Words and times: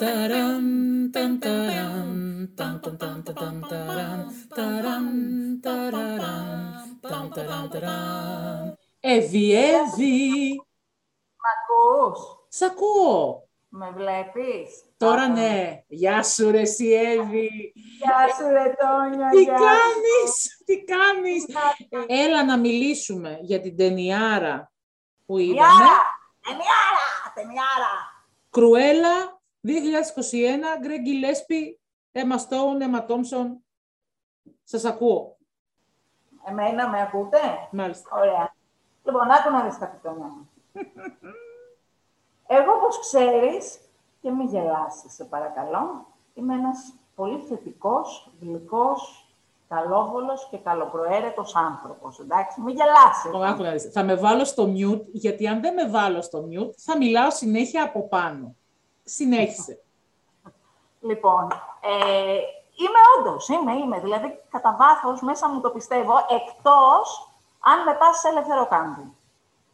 Ταραν, 0.00 1.10
ταν, 1.12 1.38
ταραν, 1.38 2.52
ταν, 2.56 2.80
ταν, 2.80 2.96
ταν, 2.98 3.22
ταν, 3.22 3.34
ταν, 3.34 3.66
ταραν, 3.68 4.32
ταραν, 4.54 5.60
ταραραν, 5.62 6.98
ταν, 7.00 7.30
ταραν, 7.34 7.68
ταραν. 7.70 8.78
Εύη, 9.00 9.52
Εύη, 9.54 10.54
Μ' 11.36 11.48
ακούς; 11.54 12.18
σ' 12.48 12.62
ακούω. 12.62 13.48
Με 13.68 13.90
βλέπεις; 13.90 14.84
Τώρα 14.96 15.22
Α, 15.22 15.28
ναι. 15.28 15.84
Γεια 15.88 16.22
σου 16.22 16.50
ρε 16.50 16.60
εσύ 16.60 16.86
Εύη. 16.86 17.72
Γεια 17.98 18.34
σου 18.36 18.48
ρε 18.52 18.74
Τόνια, 18.78 19.28
Τι 19.30 19.42
γεια 19.42 19.56
σου. 19.58 19.64
κάνεις, 19.64 20.62
τι 20.64 20.84
κάνεις; 20.84 21.44
Έλα 22.06 22.44
να 22.44 22.58
μιλήσουμε 22.58 23.38
για 23.42 23.60
την 23.60 23.76
ταινιάρα 23.76 24.72
που 25.26 25.38
είδαμε. 25.38 25.56
Ταινιάρα! 25.60 26.02
Ταινιάρα! 26.40 27.32
Ταινιάρα! 27.34 27.92
Κρουέλα 28.50 29.39
2021, 29.60 30.78
Γκρέγκ 30.80 31.04
Γιλέσπι, 31.06 31.80
Έμα 32.12 32.38
Στόουν, 32.38 32.80
Έμα 32.80 33.04
Τόμσον. 33.04 33.64
Σας 34.64 34.84
ακούω. 34.84 35.36
Εμένα 36.44 36.88
με 36.88 37.00
ακούτε; 37.00 37.38
Μάλιστα. 37.72 38.16
Ωραία. 38.16 38.54
Λοιπόν, 39.04 39.30
άκου 39.30 39.50
να 39.50 39.64
δεις 39.64 39.78
κάτι 39.78 39.96
Τόνια 40.02 40.26
μου. 40.26 40.50
Εγώ, 42.46 42.72
όπως 42.72 43.00
ξέρεις, 43.00 43.78
και 44.20 44.30
μη 44.30 44.44
γελάσεις, 44.44 45.12
σε 45.14 45.24
παρακαλώ, 45.24 46.06
είμαι 46.34 46.54
ένας 46.54 46.94
πολύ 47.14 47.38
θετικός, 47.38 48.32
γλυκός, 48.40 49.28
καλόβολος 49.68 50.48
και 50.50 50.58
καλοπροαίρετος 50.58 51.56
άνθρωπος, 51.56 52.18
εντάξει, 52.18 52.60
μη 52.60 52.72
γελάσεις. 52.72 53.32
Ω, 53.34 53.38
άκου 53.38 53.62
να 53.62 53.70
δεις. 53.70 53.92
Θα 53.92 54.02
με 54.02 54.14
βάλω 54.14 54.44
στο 54.44 54.72
mute, 54.76 55.04
γιατί 55.12 55.46
αν 55.46 55.60
δεν 55.60 55.74
με 55.74 55.88
βάλω 55.88 56.22
στο 56.22 56.48
mute, 56.50 56.74
θα 56.76 56.96
μιλάω 56.96 57.30
συνέχεια 57.30 57.82
από 57.82 58.08
πάνω. 58.08 58.56
Συνέχισε. 59.14 59.82
Λοιπόν, 61.00 61.52
ε, 61.80 62.38
είμαι 62.82 63.00
όντως, 63.18 63.48
είμαι, 63.48 63.72
είμαι. 63.72 64.00
Δηλαδή, 64.00 64.38
κατά 64.50 64.76
βάθος 64.78 65.20
μέσα 65.22 65.48
μου 65.48 65.60
το 65.60 65.70
πιστεύω, 65.70 66.14
εκτός 66.18 67.30
αν 67.60 67.82
με 67.82 67.94
πας 67.94 68.18
σε 68.18 68.28
ελευθεροκάμπι. 68.28 69.14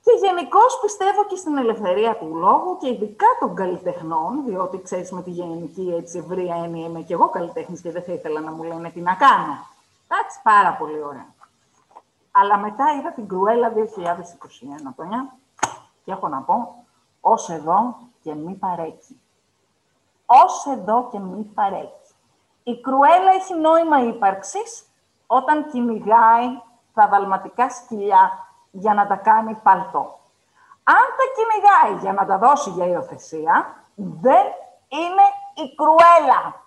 Και 0.02 0.12
γενικώς 0.26 0.80
πιστεύω 0.80 1.24
και 1.24 1.36
στην 1.36 1.56
ελευθερία 1.56 2.16
του 2.16 2.34
λόγου 2.34 2.76
και 2.80 2.88
ειδικά 2.88 3.26
των 3.40 3.54
καλλιτεχνών, 3.54 4.44
διότι 4.44 4.82
ξέρεις 4.82 5.10
με 5.12 5.22
τη 5.22 5.30
γενική 5.30 5.94
έτσι, 5.98 6.18
ευρία 6.18 6.54
έννοια 6.54 6.86
είμαι 6.86 7.00
και 7.00 7.12
εγώ 7.12 7.28
καλλιτέχνης 7.28 7.80
και 7.80 7.90
δεν 7.90 8.02
θα 8.02 8.12
ήθελα 8.12 8.40
να 8.40 8.50
μου 8.50 8.62
λένε 8.62 8.90
τι 8.90 9.00
να 9.00 9.14
κάνω. 9.14 9.56
Εντάξει, 10.08 10.40
πάρα 10.42 10.72
πολύ 10.72 11.02
ωραία. 11.02 11.34
Αλλά 12.30 12.58
μετά 12.58 12.84
είδα 12.98 13.12
την 13.12 13.28
Κρουέλα 13.28 13.72
2021, 14.88 14.92
Τόνια, 14.96 15.36
και 16.04 16.12
έχω 16.12 16.28
να 16.28 16.40
πω, 16.40 16.84
ως 17.20 17.48
εδώ 17.48 17.96
και 18.22 18.34
μη 18.34 18.54
παρέκει 18.54 19.20
ως 20.26 20.66
εδώ 20.66 21.08
και 21.10 21.18
μη 21.18 21.42
παρέχει. 21.54 22.14
Η 22.62 22.80
κρουέλα 22.80 23.30
έχει 23.34 23.54
νόημα 23.54 24.02
ύπαρξης 24.02 24.86
όταν 25.26 25.70
κυνηγάει 25.70 26.62
τα 26.94 27.08
δαλματικά 27.08 27.70
σκυλιά 27.70 28.48
για 28.70 28.94
να 28.94 29.06
τα 29.06 29.16
κάνει 29.16 29.54
παλτό. 29.54 30.18
Αν 30.84 31.06
τα 31.18 31.24
κυνηγάει 31.36 32.00
για 32.02 32.12
να 32.12 32.26
τα 32.26 32.38
δώσει 32.38 32.70
για 32.70 32.86
υιοθεσία, 32.86 33.84
δεν 33.94 34.44
είναι 34.88 35.26
η 35.54 35.74
κρουέλα. 35.74 36.64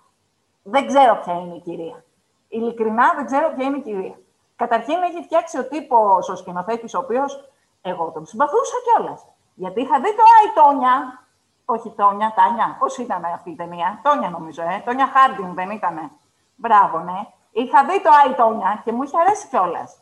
Δεν 0.62 0.86
ξέρω 0.86 1.16
ποια 1.16 1.34
είναι 1.34 1.54
η 1.54 1.60
κυρία. 1.60 2.04
Ειλικρινά 2.48 3.12
δεν 3.14 3.26
ξέρω 3.26 3.52
ποια 3.54 3.64
είναι 3.64 3.76
η 3.76 3.80
κυρία. 3.80 4.18
Καταρχήν 4.56 5.02
έχει 5.02 5.22
φτιάξει 5.22 5.58
ο 5.58 5.68
τύπος, 5.68 6.28
ο 6.28 6.36
σκηνοθέτης, 6.36 6.94
ο 6.94 6.98
οποίος 6.98 7.50
εγώ 7.82 8.10
τον 8.10 8.26
συμπαθούσα 8.26 8.76
κιόλας. 8.84 9.26
Γιατί 9.54 9.80
είχα 9.80 10.00
δει 10.00 10.14
το 10.16 10.22
Αϊτόνια, 10.38 11.24
όχι 11.70 11.90
Τόνια, 11.90 12.32
Τάνια. 12.36 12.76
Πώς 12.78 12.98
ήταν 12.98 13.24
αυτή 13.24 13.50
η 13.50 13.54
ταινία; 13.54 14.00
Τόνια 14.02 14.30
νομίζω, 14.30 14.62
ε. 14.62 14.82
Τόνια 14.84 15.06
Χάρντιν 15.06 15.54
δεν 15.54 15.70
ήτανε. 15.70 16.10
Μπράβο, 16.56 16.98
ναι. 16.98 17.26
Είχα 17.50 17.84
δει 17.84 18.02
το 18.02 18.10
Άι 18.24 18.34
Τόνια 18.34 18.80
και 18.84 18.92
μου 18.92 19.02
είχε 19.02 19.18
αρέσει 19.18 19.48
κιόλας. 19.48 19.98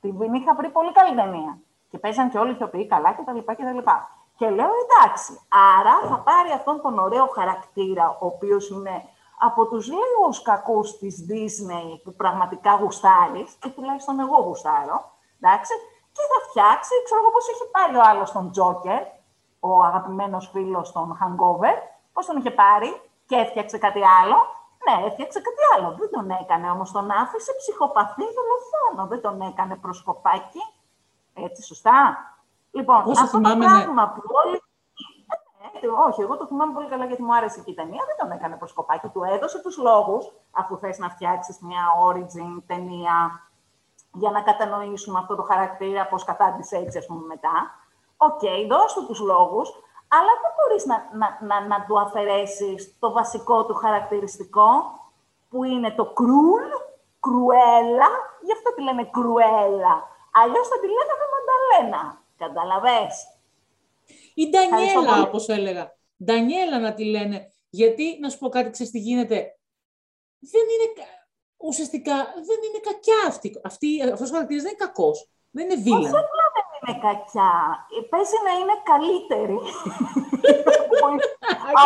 Την 0.00 0.34
είχα 0.34 0.54
βρει 0.54 0.68
πολύ 0.68 0.92
καλή 0.92 1.14
ταινία. 1.14 1.58
Και 1.90 1.98
παίζαν 1.98 2.30
και 2.30 2.38
όλοι 2.38 2.50
οι 2.50 2.54
ηθοποιοί 2.54 2.86
καλά 2.86 3.12
κτλ. 3.12 3.38
Και, 3.38 3.54
και 4.36 4.50
λέω 4.50 4.70
εντάξει. 4.84 5.40
Άρα 5.78 6.08
θα 6.08 6.18
πάρει 6.18 6.50
αυτόν 6.52 6.80
τον 6.82 6.98
ωραίο 6.98 7.26
χαρακτήρα, 7.26 8.08
ο 8.20 8.26
οποίος 8.26 8.70
είναι 8.70 9.04
από 9.40 9.66
τους 9.66 9.86
λίγους 9.86 10.42
κακούς 10.42 10.98
της 10.98 11.26
Disney 11.30 12.00
που 12.04 12.12
πραγματικά 12.12 12.74
γουστάρεις, 12.74 13.56
και 13.60 13.68
τουλάχιστον 13.68 14.20
εγώ 14.20 14.36
γουστάρω, 14.36 15.10
εντάξει, 15.40 15.72
και 16.12 16.22
θα 16.30 16.38
φτιάξει, 16.48 16.94
ξέρω 17.04 17.20
εγώ 17.20 17.30
πώς 17.30 17.48
έχει 17.48 17.70
πάρει 17.70 17.96
ο 17.96 18.02
άλλος 18.10 18.32
τον 18.32 18.50
Τζόκερ, 18.50 19.02
ο 19.60 19.84
αγαπημένος 19.84 20.48
φίλος 20.52 20.92
των 20.92 21.18
Hangover, 21.20 21.74
πώς 22.12 22.26
τον 22.26 22.36
είχε 22.36 22.50
πάρει 22.50 23.00
και 23.26 23.36
έφτιαξε 23.36 23.78
κάτι 23.78 24.00
άλλο. 24.22 24.36
Ναι, 24.86 25.06
έφτιαξε 25.06 25.40
κάτι 25.40 25.62
άλλο. 25.74 25.96
Δεν 25.98 26.10
τον 26.10 26.30
έκανε 26.30 26.70
όμως, 26.70 26.92
τον 26.92 27.10
άφησε 27.10 27.52
ψυχοπαθή 27.56 28.24
δολοφόνο. 28.36 29.08
Δεν 29.08 29.20
τον 29.20 29.40
έκανε 29.40 29.76
προσκοπάκι. 29.76 30.62
Έτσι, 31.34 31.62
σωστά. 31.62 32.16
Λοιπόν, 32.70 33.02
Όσο 33.06 33.22
αυτό 33.22 33.36
θυμάμαι, 33.36 33.64
το 33.64 33.70
ναι. 33.70 33.76
πράγμα 33.76 34.08
που 34.08 34.22
όλοι... 34.44 34.62
Ε, 35.80 35.86
ε, 35.86 35.88
όχι, 36.06 36.22
εγώ 36.22 36.36
το 36.36 36.46
θυμάμαι 36.46 36.72
πολύ 36.72 36.88
καλά 36.88 37.04
γιατί 37.04 37.22
μου 37.22 37.34
άρεσε 37.34 37.60
και 37.60 37.70
η 37.70 37.74
ταινία. 37.74 38.04
Δεν 38.06 38.16
τον 38.18 38.30
έκανε 38.36 38.56
προσκοπάκι. 38.56 39.08
Του 39.08 39.22
έδωσε 39.22 39.62
τους 39.62 39.76
λόγους, 39.76 40.32
αφού 40.50 40.78
θες 40.78 40.98
να 40.98 41.08
φτιάξεις 41.08 41.58
μια 41.60 41.84
origin 42.08 42.62
ταινία 42.66 43.48
για 44.12 44.30
να 44.30 44.42
κατανοήσουμε 44.42 45.18
αυτό 45.18 45.36
το 45.36 45.42
χαρακτήρα, 45.42 46.06
πώς 46.06 46.24
κατάντησε 46.24 46.76
έτσι, 46.76 46.98
ας 46.98 47.06
πούμε, 47.06 47.26
μετά. 47.26 47.70
OK, 48.20 48.38
okay, 48.42 48.66
δώσ' 48.68 48.92
του 48.94 49.06
τους 49.06 49.20
λόγους, 49.20 49.68
αλλά 50.08 50.32
δεν 50.42 50.52
μπορείς 50.56 50.84
να, 50.86 50.96
να, 51.20 51.28
να, 51.48 51.66
να 51.66 51.84
του 51.86 52.00
αφαιρέσεις 52.00 52.96
το 52.98 53.12
βασικό 53.12 53.66
του 53.66 53.74
χαρακτηριστικό, 53.74 54.70
που 55.48 55.64
είναι 55.64 55.90
το 55.90 56.12
cruel, 56.12 56.64
κρουέλα, 57.20 58.08
γι' 58.46 58.52
αυτό 58.52 58.74
τη 58.74 58.82
λένε 58.82 59.04
κρουέλα. 59.12 59.94
Αλλιώς 60.32 60.68
θα 60.68 60.78
τη 60.80 60.86
λέγαμε 60.86 61.24
Μανταλένα. 61.34 62.22
Καταλαβες. 62.36 63.12
Η 64.34 64.42
Ευχαριστώ 64.42 64.70
Ντανιέλα, 64.70 65.14
πολύ. 65.14 65.26
όπως 65.28 65.48
έλεγα. 65.48 65.96
Ντανιέλα 66.24 66.78
να 66.78 66.94
τη 66.94 67.04
λένε. 67.04 67.52
Γιατί, 67.70 68.18
να 68.20 68.28
σου 68.30 68.38
πω 68.38 68.48
κάτι, 68.48 68.70
ξέρεις 68.70 68.92
τι 68.92 68.98
γίνεται. 68.98 69.36
Δεν 70.38 70.62
είναι, 70.72 70.92
κα- 70.94 71.28
ουσιαστικά, 71.56 72.14
δεν 72.48 72.58
είναι 72.66 72.80
κακιά 72.82 73.20
αυτή. 73.26 73.60
αυτή 73.64 74.02
αυτός 74.02 74.30
ο 74.30 74.32
χαρακτήρας 74.32 74.62
δεν 74.62 74.72
είναι 74.72 74.84
κακός. 74.86 75.30
Δεν 75.50 75.64
είναι 75.64 75.74
Όχι 75.74 75.82
βίλαν. 75.82 76.00
απλά 76.06 76.20
δεν 76.20 76.28
είναι 76.88 76.98
κακιά. 77.06 77.52
Ε, 77.98 78.00
Παίζει 78.10 78.38
να 78.46 78.52
είναι 78.58 78.76
καλύτερη. 78.92 79.58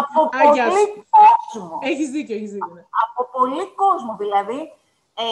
από 0.00 0.20
Α, 0.36 0.52
γεια 0.54 0.64
πολύ 0.68 0.80
σου. 0.86 1.04
κόσμο. 1.20 1.78
Έχεις 1.82 2.10
δίκιο, 2.10 2.36
έχεις 2.36 2.50
δίκιο. 2.52 2.72
ναι. 2.74 2.84
από 3.02 3.38
πολύ 3.38 3.74
κόσμο. 3.74 4.16
Δηλαδή, 4.18 4.72
ε, 5.14 5.24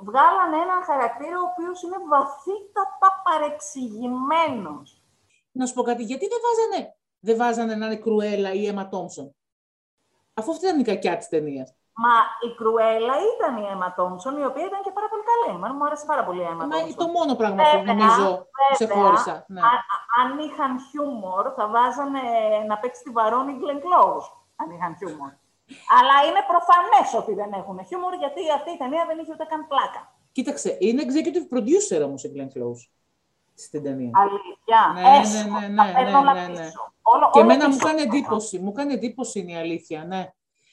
βγάλανε 0.00 0.56
έναν 0.56 0.82
χαρακτήρα 0.84 1.38
ο 1.40 1.44
οποίος 1.52 1.82
είναι 1.82 1.96
βαθύτατα 2.08 3.22
παρεξηγημένος. 3.26 5.02
Να 5.52 5.66
σου 5.66 5.74
πω 5.74 5.82
κάτι, 5.82 6.02
γιατί 6.02 6.26
δεν 6.28 6.38
βάζανε, 6.46 6.94
δεν 7.20 7.36
βάζανε 7.36 7.74
να 7.74 7.86
είναι 7.86 7.96
Κρουέλα 7.96 8.52
ή 8.52 8.66
Έμα 8.66 8.88
Τόμσον. 8.88 9.34
Αφού 10.34 10.50
αυτή 10.50 10.66
ήταν 10.66 10.80
η 10.80 10.82
κακιά 10.82 11.16
της 11.16 11.28
ταινίας. 11.28 11.74
Μα 12.04 12.14
η 12.46 12.50
Κρουέλα 12.58 13.14
ήταν 13.32 13.52
η 13.62 13.64
Emma 13.74 13.88
Thompson, 13.98 14.34
η 14.42 14.46
οποία 14.50 14.64
ήταν 14.70 14.80
και 14.86 14.92
πάρα 14.98 15.08
πολύ 15.12 15.24
καλή. 15.30 15.48
Εμένα 15.56 15.74
μου 15.76 15.84
άρεσε 15.88 16.06
πάρα 16.12 16.22
πολύ 16.28 16.40
η 16.46 16.48
Emma 16.52 16.64
Μα 16.72 16.76
Thompson. 16.76 16.94
το 17.02 17.06
μόνο 17.16 17.32
πράγμα 17.40 17.62
που 17.62 17.70
Βέβαια, 17.76 17.94
νομίζω 17.94 18.26
που 18.38 18.74
σε 18.80 18.86
βέβαια, 18.86 18.96
χώρισα. 19.02 19.34
Ναι. 19.54 19.60
Α- 19.68 19.82
α- 19.94 20.04
αν 20.20 20.28
είχαν 20.46 20.70
χιούμορ, 20.88 21.44
θα 21.58 21.64
βάζανε 21.74 22.22
να 22.70 22.74
παίξει 22.80 23.00
τη 23.06 23.10
Βαρόνι 23.18 23.52
Glenn 23.60 23.80
Close. 23.86 24.26
Αν 24.60 24.66
είχαν 24.74 24.92
χιούμορ. 24.98 25.30
Αλλά 25.98 26.16
είναι 26.26 26.42
προφανές 26.52 27.08
ότι 27.20 27.32
δεν 27.40 27.50
έχουν 27.60 27.76
χιούμορ, 27.88 28.12
γιατί 28.22 28.40
αυτή 28.58 28.70
η 28.76 28.78
ταινία 28.82 29.04
δεν 29.08 29.16
είχε 29.20 29.32
ούτε 29.34 29.44
καν 29.52 29.60
πλάκα. 29.70 30.00
Κοίταξε, 30.36 30.70
είναι 30.86 31.00
executive 31.08 31.46
producer 31.52 32.00
όμως 32.08 32.20
η 32.26 32.28
Glenn 32.34 32.50
Close 32.56 32.80
στην 33.64 33.80
ταινία. 33.86 34.10
Αλήθεια. 34.24 34.80
Ναι, 34.94 35.18
Έσχο, 35.20 35.58
ναι, 35.60 35.66
ναι, 35.68 35.76
τα 35.76 35.84
ναι, 35.86 35.92
παίρνω 35.96 36.10
ναι, 36.10 36.16
όλα 36.22 36.32
ναι, 36.34 36.46
ναι. 36.46 36.48
πίσω. 36.66 36.82
Όλο- 37.02 37.30
Και 37.32 37.38
όλο 37.38 37.50
εμένα 37.50 37.68
μου 37.68 37.74
πίσω 37.74 37.86
κάνει 37.86 38.00
έκανα. 38.00 38.16
εντύπωση, 38.16 38.58
μου 38.58 38.72
κάνει 38.72 38.92
εντύπωση 38.92 39.38
είναι 39.40 39.52
η 39.52 39.56
αλήθεια, 39.56 40.04
ναι. 40.04 40.32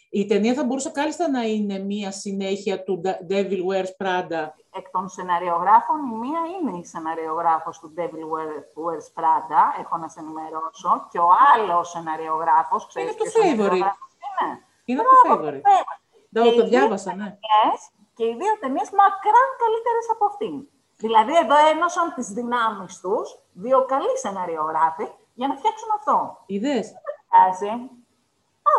Η 0.09 0.25
ταινία 0.25 0.53
θα 0.53 0.63
μπορούσε 0.63 0.89
κάλλιστα 0.89 1.29
να 1.29 1.41
είναι 1.41 1.77
μία 1.79 2.11
συνέχεια 2.11 2.83
του 2.83 3.01
Da- 3.05 3.31
Devil 3.31 3.59
Wears 3.69 3.91
Prada. 4.01 4.43
Εκ 4.79 4.89
των 4.91 5.09
σεναριογράφων, 5.09 5.97
η 6.13 6.15
μία 6.23 6.39
είναι 6.55 6.77
η 6.77 6.83
σεναριογράφος 6.85 7.79
του 7.79 7.93
Devil 7.97 8.25
Wear- 8.33 8.63
Wears 8.83 9.07
Prada, 9.17 9.61
έχω 9.79 9.97
να 9.97 10.07
σε 10.07 10.19
ενημερώσω, 10.19 11.07
και 11.11 11.19
ο 11.19 11.29
άλλος 11.53 11.89
σεναριογράφος, 11.89 12.87
ξέρεις 12.87 13.09
Είναι 13.09 13.17
το 13.17 13.23
ποιος 13.23 13.35
favorite. 13.35 13.49
σεναριογράφος; 13.49 14.11
Είναι. 14.27 14.49
Είναι 14.85 15.01
το 15.01 15.07
Μπράβο, 15.23 15.41
favorite. 15.41 15.65
favorite. 15.69 15.99
Το, 16.33 16.41
Και 16.41 16.47
οι 16.49 16.55
το 16.59 16.63
δύο 16.67 16.79
διάβασα, 16.79 17.09
ναι. 17.15 17.23
ταινίες- 17.37 17.85
Και 18.17 18.25
οι 18.29 18.35
δύο 18.41 18.53
ταινίες 18.61 18.89
μακράν 19.01 19.47
καλύτερες 19.63 20.05
από 20.13 20.23
αυτήν. 20.31 20.55
Δηλαδή 21.03 21.33
εδώ 21.43 21.55
ένωσαν 21.73 22.13
τις 22.15 22.27
δυνάμεις 22.37 22.93
τους, 23.03 23.27
δύο 23.63 23.85
καλοί 23.91 24.13
σεναριογράφοι, 24.23 25.05
για 25.39 25.47
να 25.47 25.55
φτιάξουν 25.59 25.89
αυτό. 25.97 26.15
Είδες. 26.45 26.85
Δεν 26.91 27.03
πειράζει. 27.15 27.73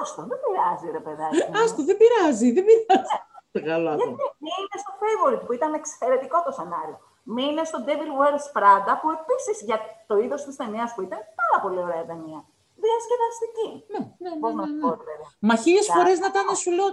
Άστο, 0.00 0.21
δεν 0.31 0.38
πειράζει 0.44 0.87
ρε 0.97 1.00
παιδάκι. 1.06 1.37
μου. 1.37 1.59
Άστο, 1.62 1.81
δεν 1.88 1.97
πειράζει, 2.00 2.47
δεν 2.56 2.65
πειράζει. 2.69 3.17
Καλό 3.71 3.88
αυτό. 3.91 4.05
Γιατί 4.09 4.23
μείνε 4.47 4.77
στο 4.83 4.93
favorite 5.03 5.43
που 5.47 5.53
ήταν 5.59 5.71
εξαιρετικό 5.81 6.43
το 6.47 6.50
σενάριο. 6.59 6.99
Μείνε 7.23 7.65
στο 7.65 7.79
Devil 7.87 8.11
Wears 8.19 8.47
Prada 8.56 8.93
που 9.00 9.09
επίσης 9.19 9.56
για 9.69 9.79
το 10.06 10.15
είδος 10.23 10.44
της 10.44 10.56
ταινίας 10.56 10.94
που 10.94 11.03
ήταν 11.03 11.19
πάρα 11.41 11.56
πολύ 11.65 11.79
ωραία 11.87 12.05
ταινία. 12.06 12.41
διασκεδαστική. 12.85 13.69
Ναι, 13.93 13.99
ναι, 14.23 14.31
ναι. 14.35 14.41
Πώς 14.41 14.55
να 14.55 14.61
ναι, 14.67 14.67
το 14.69 14.75
ναι. 14.75 14.81
πω, 14.83 14.88
ρε 14.91 14.97
παιδί. 15.09 15.25
Μα 15.38 15.55
χίλιες 15.56 15.87
Κάτω. 15.87 15.99
φορές 15.99 16.19
να 16.19 16.27
ήταν, 16.27 16.56
σου 16.56 16.71
λέω. 16.71 16.87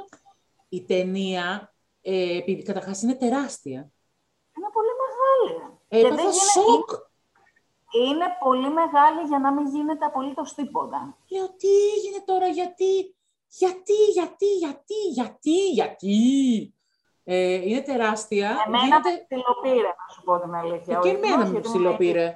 Η 0.69 0.85
ταινία, 0.85 1.73
ε, 2.01 2.37
επειδή 2.37 2.63
καταρχάς 2.63 3.01
είναι 3.01 3.15
τεράστια. 3.15 3.79
Είναι 4.57 4.69
πολύ 4.77 4.93
μεγάλη. 5.03 5.77
Ε, 5.87 5.99
Και 5.99 6.05
έπαθα 6.07 6.15
δεν 6.21 6.31
γίνεται- 6.31 6.51
σοκ. 6.51 6.89
Είναι 7.93 8.25
πολύ 8.39 8.69
μεγάλη 8.69 9.21
για 9.27 9.39
να 9.39 9.51
μην 9.51 9.65
γίνεται 9.67 10.05
απολύτως 10.05 10.53
τίποτα. 10.53 11.17
Λέω, 11.29 11.47
τι 11.47 11.67
έγινε 11.97 12.23
τώρα, 12.25 12.47
γιατί, 12.47 13.15
γιατί, 13.47 13.93
γιατί, 14.13 14.45
γιατί, 14.45 14.95
γιατί, 15.13 15.69
γιατί. 15.69 16.73
Ε, 17.23 17.53
είναι 17.53 17.81
τεράστια. 17.81 18.63
Εμένα 18.65 18.83
γίνεται... 18.83 19.09
με 19.09 19.25
ψιλοπήρε, 19.27 19.87
να 19.87 20.13
σου 20.13 20.23
πω 20.23 20.39
την 20.39 20.55
αλήθεια. 20.55 20.99
Και 21.01 21.07
ο 21.07 21.11
ύπνος, 21.11 21.31
εμένα 21.31 21.45
με 21.45 21.51
γιατί 21.51 21.67
ψιλοπήρε. 21.67 22.35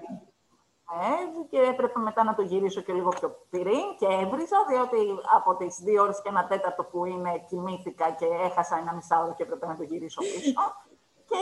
Ε, 0.91 1.45
και 1.49 1.59
έπρεπε 1.59 1.99
μετά 1.99 2.23
να 2.23 2.35
το 2.35 2.41
γυρίσω 2.41 2.81
και 2.81 2.93
λίγο 2.93 3.09
πιο 3.09 3.45
πριν 3.49 3.83
και 3.99 4.05
έβριζα, 4.05 4.57
διότι 4.69 4.97
από 5.35 5.55
τις 5.55 5.75
δύο 5.75 6.01
ώρες 6.03 6.21
και 6.21 6.29
ένα 6.29 6.47
τέταρτο 6.47 6.83
που 6.83 7.05
είναι 7.05 7.45
κοιμήθηκα 7.47 8.11
και 8.11 8.25
έχασα 8.25 8.77
ένα 8.77 8.93
μισάωρο 8.93 9.33
και 9.33 9.43
έπρεπε 9.43 9.65
να 9.67 9.75
το 9.75 9.83
γυρίσω 9.83 10.21
πίσω. 10.21 10.53
Και 11.29 11.35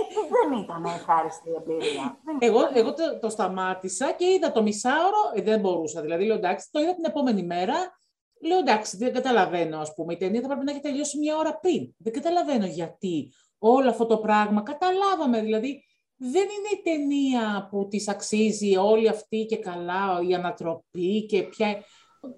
δεν 0.49 0.59
ήταν 0.63 0.85
ευχάριστη 0.85 1.49
η 1.49 1.53
εμπειρία. 1.57 2.19
Δεν 2.23 2.37
Εγώ, 2.39 2.59
ήταν. 2.59 2.75
εγώ 2.75 2.93
το, 2.93 3.19
το 3.21 3.29
σταμάτησα 3.29 4.11
και 4.11 4.25
είδα 4.25 4.51
το 4.51 4.61
μισάωρο, 4.61 5.31
ε, 5.33 5.41
δεν 5.41 5.59
μπορούσα. 5.59 6.01
Δηλαδή, 6.01 6.25
λέω 6.25 6.35
εντάξει, 6.35 6.67
το 6.71 6.79
είδα 6.79 6.95
την 6.95 7.03
επόμενη 7.05 7.43
μέρα. 7.43 7.99
Λέω 8.41 8.57
εντάξει, 8.57 8.97
δεν 8.97 9.13
καταλαβαίνω, 9.13 9.79
ας 9.79 9.93
πούμε. 9.93 10.13
Η 10.13 10.17
ταινία 10.17 10.41
θα 10.41 10.47
πρέπει 10.47 10.65
να 10.65 10.71
έχει 10.71 10.79
τελειώσει 10.81 11.17
μια 11.17 11.37
ώρα 11.37 11.59
πριν. 11.59 11.93
Δεν 11.97 12.13
καταλαβαίνω 12.13 12.65
γιατί 12.65 13.33
όλο 13.57 13.89
αυτό 13.89 14.05
το 14.05 14.17
πράγμα. 14.17 14.61
Καταλάβαμε, 14.61 15.41
δηλαδή, 15.41 15.83
δεν 16.17 16.43
είναι 16.55 16.71
η 16.79 16.81
ταινία 16.83 17.67
που 17.69 17.87
της 17.87 18.07
αξίζει 18.07 18.77
όλη 18.77 19.07
αυτή 19.09 19.45
και 19.45 19.57
καλά, 19.57 20.19
η 20.29 20.33
ανατροπή 20.33 21.25
και 21.25 21.43
πια... 21.43 21.67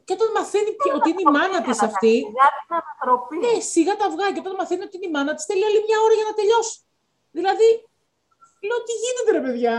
Και 0.06 0.14
όταν 0.18 0.30
μαθαίνει 0.38 0.72
ποια- 0.80 0.94
ότι 0.96 1.10
είναι 1.10 1.24
η 1.28 1.32
μάνα 1.38 1.60
της 1.68 1.82
αυτή, 1.90 2.16
Για 2.38 2.50
την 2.58 2.70
ανατροπή. 2.80 3.36
ναι, 3.44 3.54
σιγά 3.74 3.94
τα 3.96 4.06
αυγά. 4.10 4.28
Και 4.34 4.40
όταν 4.44 4.56
μαθαίνει 4.62 4.84
ότι 4.88 4.96
είναι 4.98 5.06
η 5.12 5.14
μάνα 5.18 5.34
της, 5.36 5.46
θέλει 5.50 5.64
άλλη 5.70 5.80
μια 5.88 5.98
ώρα 6.06 6.14
για 6.20 6.28
να 6.30 6.34
τελειώσει. 6.40 6.76
Δηλαδή, 7.40 7.70
λέω 8.68 8.80
τι 8.88 8.94
γίνεται 9.04 9.30
ρε 9.38 9.42
παιδιά; 9.46 9.76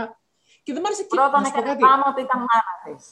Και 0.63 0.71
δεν 0.73 0.81
μ' 0.83 0.87
άρεσε 0.89 1.03
και 1.09 1.15
Πρώτον, 1.19 1.39
να 1.41 1.47
σου 1.47 1.53
πω 1.55 1.59
έκανε 1.61 1.71
κάτι. 1.79 1.83
πάνω 1.87 2.03
ότι 2.11 2.21
ήταν 2.27 2.39
μάνα 2.49 2.73
της. 2.85 3.03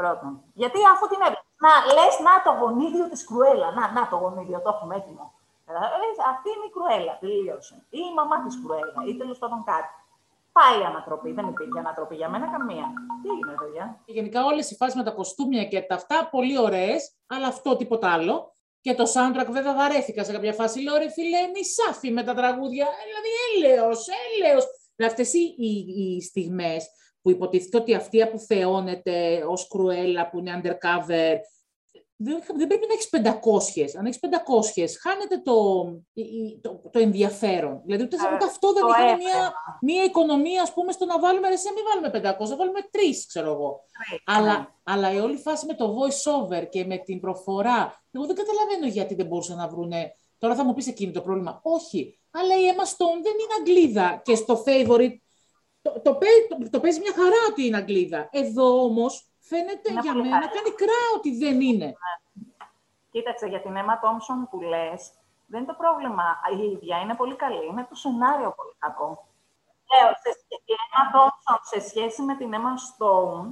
Πρώτον. 0.00 0.30
Γιατί 0.60 0.78
αφού 0.92 1.04
την 1.12 1.20
έβλεπε. 1.26 1.48
Να, 1.64 1.72
λες 1.96 2.14
να 2.26 2.34
το 2.44 2.50
γονίδιο 2.60 3.06
της 3.12 3.22
Κρουέλα. 3.28 3.68
Να, 3.78 3.84
να 3.96 4.02
το 4.10 4.16
γονίδιο, 4.22 4.58
το 4.64 4.68
έχουμε 4.74 4.94
έτοιμο. 5.00 5.24
Ε, 5.70 5.72
λες, 6.00 6.16
αυτή 6.32 6.48
είναι 6.54 6.66
η 6.70 6.72
Κρουέλα, 6.76 7.14
τελείωσε. 7.22 7.76
Ή 7.98 8.00
η 8.10 8.12
μαμά 8.18 8.36
της 8.44 8.54
Κρουέλα, 8.62 9.00
ή 9.08 9.12
τέλος 9.20 9.38
πάντων 9.42 9.60
κάτι. 9.72 9.94
Πάει 10.56 10.76
η 10.82 10.84
ανατροπή, 10.92 11.30
δεν 11.38 11.46
υπήρχε 11.52 11.78
ανατροπή 11.84 12.14
για 12.20 12.28
μένα 12.32 12.46
καμία. 12.54 12.86
Τι 13.22 13.28
έγινε, 13.34 13.54
παιδιά; 13.60 13.84
Και 14.04 14.12
γενικά 14.12 14.40
όλες 14.50 14.70
οι 14.70 14.74
φάσεις 14.76 14.94
με 15.00 15.02
τα 15.08 15.10
κοστούμια 15.10 15.64
και 15.64 15.80
τα 15.88 15.94
αυτά, 15.94 16.28
πολύ 16.30 16.58
ωραίες, 16.58 17.00
αλλά 17.26 17.46
αυτό 17.46 17.76
τίποτα 17.76 18.12
άλλο. 18.16 18.52
Και 18.80 18.94
το 18.94 19.04
soundtrack 19.14 19.48
βέβαια 19.50 19.74
βαρέθηκα 19.74 20.24
σε 20.24 20.32
κάποια 20.32 20.52
φάση. 20.52 20.80
Λέω 20.80 20.96
ρε 20.96 21.10
φίλε, 21.10 21.38
είναι 21.38 21.58
η 21.58 21.64
Σάφη 21.64 22.10
με 22.10 22.22
τα 22.22 22.34
τραγούδια. 22.34 22.86
Ε, 22.86 23.04
Δηλαδή 23.06 23.28
έλεος, 23.54 24.06
έλεος. 24.34 24.64
Δηλαδή 24.96 25.14
αυτές 25.14 25.32
οι, 25.32 25.54
οι, 25.58 25.70
οι 26.16 26.22
στιγμές 26.22 26.88
που 27.22 27.30
υποτίθεται 27.30 27.76
ότι 27.76 27.94
αυτή 27.94 28.22
αποθεώνεται 28.22 29.44
ως 29.48 29.68
κρουέλα 29.68 30.30
που 30.30 30.38
είναι 30.38 30.60
undercover, 30.62 31.36
δεν, 32.22 32.42
δεν 32.56 32.66
πρέπει 32.66 32.86
να 32.86 32.92
έχεις 32.94 33.08
500. 33.10 33.98
Αν 33.98 34.06
έχεις 34.06 34.18
500, 34.20 34.86
χάνεται 35.02 35.38
το, 35.38 35.54
η- 36.12 36.22
η- 36.22 36.60
το, 36.62 36.80
το 36.92 36.98
ενδιαφέρον. 36.98 37.82
Δηλαδή 37.84 38.02
ούτε, 38.04 38.16
Ε, 38.16 38.34
ούτε 38.34 38.44
αυτό 38.44 38.72
δεν 38.72 38.82
το 38.82 38.88
είχαμε 38.88 39.10
έπρεπε. 39.10 39.30
μια, 39.30 39.52
μια 39.80 40.04
οικονομία, 40.04 40.62
ας 40.62 40.72
πούμε, 40.72 40.92
στο 40.92 41.04
να 41.04 41.18
βάλουμε, 41.18 41.48
ρε, 41.48 41.56
σε 41.56 41.72
μην 41.74 41.84
βάλουμε 41.88 42.08
500, 42.38 42.48
να 42.48 42.56
βάλουμε 42.56 42.80
3, 42.92 43.26
ξέρω 43.28 43.50
εγώ. 43.52 43.80
Αλλά, 44.24 44.58
Ναι. 44.58 44.66
αλλά 44.82 45.12
η 45.12 45.18
όλη 45.18 45.36
φάση 45.36 45.66
με 45.66 45.74
το 45.74 45.96
voice 45.98 46.32
over 46.42 46.68
και 46.68 46.84
με 46.84 46.96
την 46.98 47.20
προφορά, 47.20 48.02
εγώ 48.10 48.26
δεν 48.26 48.36
καταλαβαίνω 48.36 48.86
γιατί 48.86 49.14
δεν 49.14 49.26
μπορούσαν 49.26 49.56
να 49.56 49.68
βρούνε. 49.68 50.12
Τώρα 50.38 50.54
θα 50.54 50.64
μου 50.64 50.74
πεις 50.74 50.86
εκείνη 50.86 51.12
το 51.12 51.20
πρόβλημα. 51.20 51.60
Όχι. 51.62 52.20
Αλλά 52.30 52.54
η 52.56 52.62
Emma 52.74 52.84
Stone 52.84 53.18
δεν 53.22 53.32
είναι 53.40 53.54
Αγγλίδα 53.58 54.20
και 54.24 54.34
στο 54.34 54.62
favorite 54.66 55.14
το, 55.82 56.00
το, 56.04 56.14
παί- 56.14 56.48
το, 56.48 56.70
το 56.70 56.80
παίζει 56.80 57.00
μια 57.00 57.12
χαρά 57.14 57.36
ότι 57.50 57.66
είναι 57.66 57.76
Αγγλίδα. 57.76 58.28
Εδώ 58.32 58.82
όμως 58.84 59.29
φαίνεται 59.50 59.88
Είναι 59.90 60.00
για 60.00 60.12
πολύ 60.12 60.24
μένα 60.24 60.36
να 60.38 60.42
χαρά. 60.48 60.54
κάνει 60.56 60.70
κρά 60.82 61.00
ότι 61.16 61.30
δεν 61.42 61.56
είναι. 61.68 61.88
Κοίταξε, 63.10 63.46
για 63.46 63.60
την 63.64 63.74
Emma 63.80 63.96
Thompson 64.02 64.38
που 64.50 64.60
λες, 64.60 65.00
δεν 65.50 65.58
είναι 65.60 65.70
το 65.72 65.76
πρόβλημα 65.82 66.24
η 66.56 66.58
ίδια. 66.72 66.96
Είναι 67.02 67.14
πολύ 67.14 67.36
καλή. 67.36 67.66
Είναι 67.70 67.86
το 67.88 67.94
σενάριο 67.94 68.50
πολύ 68.58 68.74
κακό. 68.78 69.08
Λέω, 69.92 70.08
σε, 70.22 70.30
σχέ- 70.40 70.62
η 70.72 70.74
Emma 70.86 71.02
Thompson 71.14 71.58
σε 71.72 71.78
σχέση 71.88 72.22
με 72.22 72.34
την 72.36 72.50
Emma 72.58 72.74
Stone, 72.88 73.46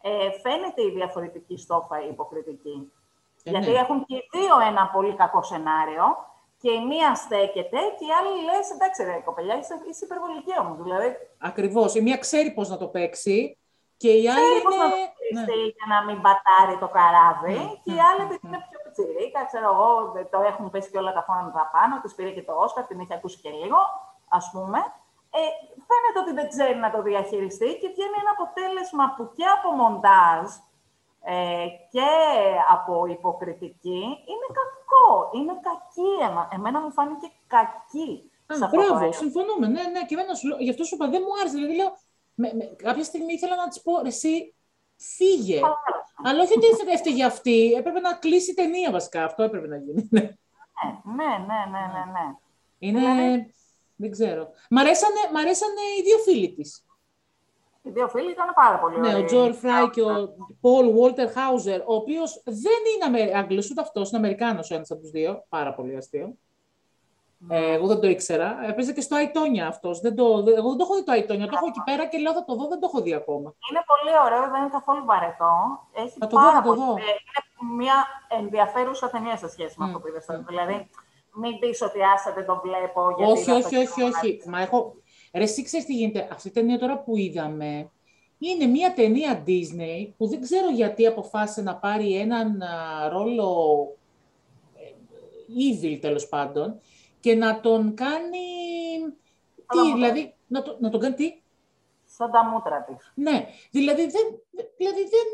ε, 0.00 0.30
φαίνεται 0.42 0.82
η 0.82 0.90
διαφορετική 0.90 1.56
στόφα 1.58 2.02
η 2.04 2.08
υποκριτική. 2.08 2.92
Ε, 3.44 3.50
Γιατί 3.50 3.70
ναι. 3.70 3.78
έχουν 3.78 4.04
και 4.04 4.14
οι 4.14 4.28
δύο 4.32 4.60
ένα 4.70 4.86
πολύ 4.94 5.14
κακό 5.14 5.42
σενάριο 5.42 6.04
και 6.60 6.70
η 6.70 6.84
μία 6.86 7.14
στέκεται 7.14 7.78
και 7.98 8.04
η 8.04 8.12
άλλη 8.18 8.44
λες: 8.44 8.70
Εντάξει, 8.70 9.02
ρε 9.04 9.22
κοπελιά, 9.24 9.58
είσαι, 9.58 9.74
είσαι 9.90 10.04
υπερβολική 10.04 10.52
όμως. 10.60 10.82
Δηλαδή, 10.82 11.16
Ακριβώς. 11.38 11.94
Η 11.94 12.00
μία 12.02 12.16
ξέρει 12.16 12.50
πώς 12.52 12.68
να 12.68 12.76
το 12.78 12.86
παίξει 12.88 13.58
και 14.02 14.10
η 14.22 14.24
άλλη 14.34 14.46
ξέρει 14.46 14.62
πώς 14.66 14.74
είναι. 14.74 14.84
να 14.84 14.90
το 14.90 14.96
ναι. 14.96 15.08
χειριστεί 15.16 15.60
για 15.76 15.86
να 15.92 15.98
μην 16.06 16.18
πατάρει 16.26 16.76
το 16.84 16.88
καράβι. 16.96 17.54
Ναι, 17.58 17.66
και 17.84 17.92
η 17.96 17.98
ναι, 17.98 18.04
άλλη, 18.08 18.20
ναι, 18.20 18.26
επειδή 18.26 18.42
ναι. 18.42 18.48
είναι 18.48 18.60
πιο 18.68 18.78
πιτσιρίκα, 18.84 19.40
ξέρω 19.50 19.68
εγώ, 19.74 19.90
δεν 20.16 20.26
το 20.32 20.38
έχουν 20.50 20.64
πέσει 20.72 20.88
και 20.92 21.00
όλα 21.02 21.12
τα 21.18 21.22
φώνα 21.26 21.64
πάνω, 21.74 21.94
της 22.02 22.12
πήρε 22.16 22.30
και 22.36 22.44
το 22.48 22.52
Όσκαρ, 22.64 22.84
την 22.90 22.98
έχει 23.02 23.14
ακούσει 23.18 23.38
και 23.42 23.50
λίγο, 23.60 23.80
ας 24.38 24.46
πούμε. 24.52 24.78
Ε, 25.38 25.42
φαίνεται 25.88 26.18
ότι 26.24 26.32
δεν 26.38 26.46
ξέρει 26.52 26.76
να 26.84 26.90
το 26.94 26.98
διαχειριστεί 27.08 27.68
και 27.80 27.88
βγαίνει 27.94 28.16
ένα 28.22 28.32
αποτέλεσμα 28.36 29.04
που 29.14 29.22
και 29.36 29.46
από 29.56 29.68
μοντάζ 29.80 30.46
ε, 31.34 31.66
και 31.94 32.08
από 32.76 32.92
υποκριτική 33.16 34.02
είναι 34.32 34.48
κακό. 34.60 35.08
Είναι 35.36 35.54
κακή. 35.68 36.10
Εμα- 36.28 36.48
Εμένα 36.56 36.78
μου 36.80 36.92
φάνηκε 36.92 37.26
κακή. 37.56 38.30
σε 38.46 38.64
Α, 38.64 38.66
αυτό 38.66 38.76
το 38.76 38.82
μπράβο, 38.86 38.98
έργο. 39.04 39.12
συμφωνούμε. 39.22 39.66
Ναι, 39.74 39.82
ναι, 39.94 40.00
και 40.06 40.14
εμένα 40.16 40.34
σου 40.34 40.46
λέω, 40.48 40.58
γι' 40.66 40.70
αυτό 40.74 40.84
σου 40.84 40.94
είπα, 40.94 41.06
δεν 41.14 41.22
μου 41.24 41.32
άρεσε. 41.40 41.54
Δηλαδή, 41.56 41.74
λέω, 41.80 41.90
με, 42.40 42.52
με, 42.54 42.64
κάποια 42.76 43.04
στιγμή 43.04 43.32
ήθελα 43.32 43.56
να 43.56 43.68
της 43.68 43.80
πω, 43.82 44.00
«Ρε, 44.02 44.08
εσύ 44.08 44.54
φύγε. 44.96 45.60
Αλλά 46.24 46.42
όχι 46.42 46.52
ότι 46.56 46.66
έφε- 46.66 46.88
έφταιγε 46.92 47.24
αυτή. 47.24 47.72
Έπρεπε 47.78 48.00
να 48.00 48.12
κλείσει 48.14 48.50
η 48.50 48.54
ταινία 48.54 48.90
βασικά. 48.90 49.24
Αυτό 49.24 49.42
έπρεπε 49.42 49.66
να 49.66 49.76
γίνει. 49.76 50.08
Ναι. 50.10 50.20
Ναι, 51.04 51.24
ναι, 51.24 51.24
ναι, 51.46 51.60
ναι, 51.70 51.82
ναι. 51.92 52.12
ναι. 52.12 52.34
Είναι. 52.78 52.98
Δηλαδή- 53.00 53.54
Δεν 53.96 54.10
ξέρω. 54.10 54.48
Μ' 54.70 54.78
αρέσανε, 54.78 55.20
μ' 55.32 55.36
αρέσανε 55.36 55.80
οι 55.98 56.02
δύο 56.02 56.18
φίλοι 56.18 56.52
της. 56.54 56.84
Οι 57.82 57.90
δύο 57.90 58.08
φίλοι 58.08 58.30
ήταν 58.30 58.52
πάρα 58.54 58.78
πολύ 58.78 59.00
Ναι, 59.00 59.08
ωραίοι. 59.08 59.22
ο 59.22 59.24
Τζορ 59.24 59.52
Φράι 59.52 59.90
και 59.90 60.02
ο 60.02 60.34
Πολ 60.60 60.90
Βόλτερ 60.92 61.30
Χάουζερ, 61.32 61.80
ο 61.80 61.94
οποίος 61.94 62.42
δεν 62.44 62.80
είναι 62.94 63.04
Αμε... 63.04 63.38
Αγγλός 63.38 63.70
ούτε 63.70 63.80
αυτός, 63.80 64.08
είναι 64.08 64.18
Αμερικάνος 64.18 64.70
ο 64.70 64.74
ένας 64.74 64.90
από 64.90 65.00
τους 65.00 65.10
δύο. 65.10 65.44
Πάρα 65.48 65.74
πολύ 65.74 65.96
αστείο. 65.96 66.34
Ε, 67.48 67.72
εγώ 67.72 67.86
δεν 67.86 68.00
το 68.00 68.06
ήξερα. 68.08 68.58
Έπαιζε 68.68 68.92
και 68.92 69.00
στο 69.00 69.14
Αϊτόνια 69.16 69.66
αυτός. 69.66 70.00
Δεν 70.00 70.14
το... 70.16 70.24
Εγώ 70.56 70.68
δεν 70.68 70.76
το 70.78 70.84
έχω 70.84 70.94
δει 70.94 71.04
το 71.04 71.12
Αϊτόνια. 71.12 71.46
Το 71.46 71.52
έχω 71.56 71.66
εκεί 71.66 71.82
πέρα 71.84 72.06
και 72.06 72.18
λέω 72.18 72.32
θα 72.32 72.44
το 72.44 72.54
δω, 72.54 72.66
δεν 72.68 72.80
το 72.80 72.86
έχω 72.92 73.00
δει 73.02 73.14
ακόμα. 73.14 73.54
Είναι 73.70 73.82
πολύ 73.92 74.14
ωραίο, 74.24 74.50
δεν 74.50 74.60
είναι 74.60 74.70
καθόλου 74.70 75.04
βαρετό. 75.04 75.52
Έχει 75.92 76.18
Θα 76.18 76.26
το 76.26 76.36
δω, 76.36 76.42
πάρα 76.46 76.52
θα 76.56 76.62
το 76.62 76.68
πολύ. 76.68 76.80
δω. 76.80 76.92
ε, 76.92 77.00
Είναι 77.00 77.74
μια 77.76 78.06
ενδιαφέρουσα 78.40 79.10
ταινία 79.10 79.36
σε 79.36 79.48
σχέση 79.48 79.74
με 79.78 79.84
Μμ, 79.84 79.88
αυτό 79.88 80.00
που 80.00 80.08
είδες 80.08 80.24
τώρα. 80.26 80.38
μμ. 80.40 80.44
Δηλαδή, 80.46 80.88
μην 81.32 81.58
πεις 81.58 81.82
ότι 81.82 81.98
άσε 82.14 82.32
δεν 82.36 82.46
το 82.46 82.60
βλέπω. 82.64 83.00
Γιατί 83.16 83.32
όχι, 83.32 83.42
είδα 83.50 83.54
όχι, 83.58 83.74
το 83.74 83.80
όχι, 83.80 83.92
κοινό 83.92 84.06
όχι. 84.06 84.42
Μα 84.46 84.60
έχω... 84.60 84.94
Ρε, 85.34 85.42
εσύ 85.42 85.62
ξέρεις 85.62 85.86
τι 85.86 85.94
γίνεται. 85.94 86.28
Αυτή 86.32 86.48
η 86.48 86.50
ταινία 86.50 86.78
τώρα 86.78 86.98
που 86.98 87.16
είδαμε 87.16 87.90
είναι 88.38 88.66
μια 88.66 88.92
ταινία 88.92 89.42
Disney 89.46 90.08
που 90.16 90.26
δεν 90.28 90.40
ξέρω 90.40 90.70
γιατί 90.70 91.06
αποφάσισε 91.06 91.62
να 91.62 91.76
πάρει 91.76 92.14
έναν 92.18 92.62
α, 92.62 93.08
ρόλο 93.08 93.48
ε, 94.76 94.90
evil 95.70 95.98
τέλος 96.00 96.28
πάντων 96.28 96.80
και 97.20 97.34
να 97.34 97.60
τον 97.60 97.94
κάνει... 97.94 98.38
Τι, 99.56 99.76
Καλά, 99.76 99.94
δηλαδή, 99.94 100.36
να, 100.46 100.62
το, 100.62 100.76
να 100.80 100.90
τον 100.90 101.00
κάνει 101.00 101.14
τι; 101.14 101.42
Σαν 102.04 102.30
τα 102.30 102.44
μούτρα 102.44 102.82
της. 102.82 103.12
Ναι, 103.14 103.46
δηλαδή 103.70 104.02
δεν, 104.06 104.42
δηλαδή 104.76 105.00
δεν, 105.00 105.26